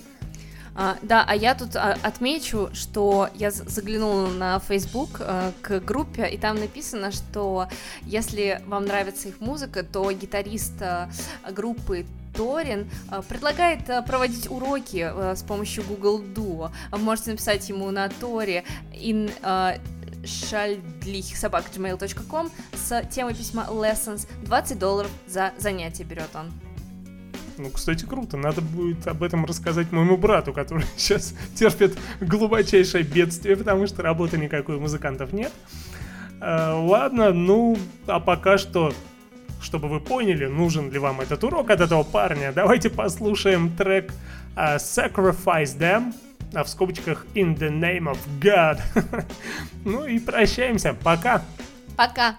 А, 0.82 0.98
да, 1.02 1.26
а 1.28 1.36
я 1.36 1.56
тут 1.56 1.76
а, 1.76 1.98
отмечу, 2.04 2.70
что 2.72 3.28
я 3.36 3.52
заглянула 3.52 4.28
на 4.28 4.60
Facebook 4.60 5.20
э, 5.20 5.52
к 5.62 5.82
группе, 5.82 6.26
и 6.30 6.38
там 6.38 6.58
написано, 6.58 7.12
что 7.12 7.68
если 8.04 8.62
вам 8.66 8.86
нравится 8.86 9.28
их 9.28 9.42
музыка, 9.42 9.84
то 9.84 10.10
гитарист 10.10 10.76
э, 10.80 11.10
группы 11.52 12.06
Торин 12.34 12.90
э, 13.12 13.22
предлагает 13.28 13.88
проводить 14.08 14.50
уроки 14.50 15.12
с 15.36 15.44
помощью 15.44 15.84
Google 15.84 16.22
Duo. 16.22 16.72
Вы 16.94 16.98
можете 17.00 17.32
написать 17.32 17.68
ему 17.68 17.92
на 17.92 18.08
Торе 18.08 18.64
in 18.94 19.30
шальдлих.собак.gmail.com 20.24 22.52
с 22.74 23.04
темой 23.12 23.36
письма 23.36 23.68
Lessons 23.70 24.30
20 24.44 24.80
долларов 24.80 25.12
за 25.28 25.52
занятие 25.58 26.06
берет 26.06 26.30
он. 26.36 26.54
Ну, 27.60 27.70
кстати, 27.70 28.06
круто. 28.06 28.38
Надо 28.38 28.62
будет 28.62 29.06
об 29.06 29.22
этом 29.22 29.46
рассказать 29.46 29.92
моему 29.92 30.16
брату, 30.16 30.54
который 30.54 30.86
сейчас 30.98 31.36
терпит 31.56 31.98
глубочайшее 32.22 33.04
бедствие, 33.04 33.58
потому 33.58 33.86
что 33.86 34.02
работы 34.02 34.38
никакой 34.38 34.78
у 34.78 34.80
музыкантов 34.80 35.34
нет. 35.34 35.52
Э, 36.40 36.72
ладно, 36.72 37.34
ну, 37.34 37.78
а 38.08 38.22
пока 38.22 38.58
что, 38.58 38.94
чтобы 39.62 39.90
вы 39.90 40.00
поняли, 40.00 40.46
нужен 40.46 40.90
ли 40.90 41.00
вам 41.00 41.20
этот 41.20 41.44
урок 41.44 41.70
от 41.70 41.82
этого 41.82 42.04
парня, 42.04 42.54
давайте 42.54 42.90
послушаем 42.90 43.76
трек 43.76 44.14
э, 44.56 44.78
Sacrifice 44.78 45.78
Them, 45.78 46.14
а 46.54 46.64
в 46.64 46.70
скобочках 46.70 47.26
In 47.36 47.58
the 47.58 47.70
Name 47.70 48.10
of 48.10 48.20
God. 48.40 48.80
ну 49.84 50.06
и 50.06 50.18
прощаемся. 50.18 50.96
Пока. 51.04 51.42
Пока! 51.98 52.38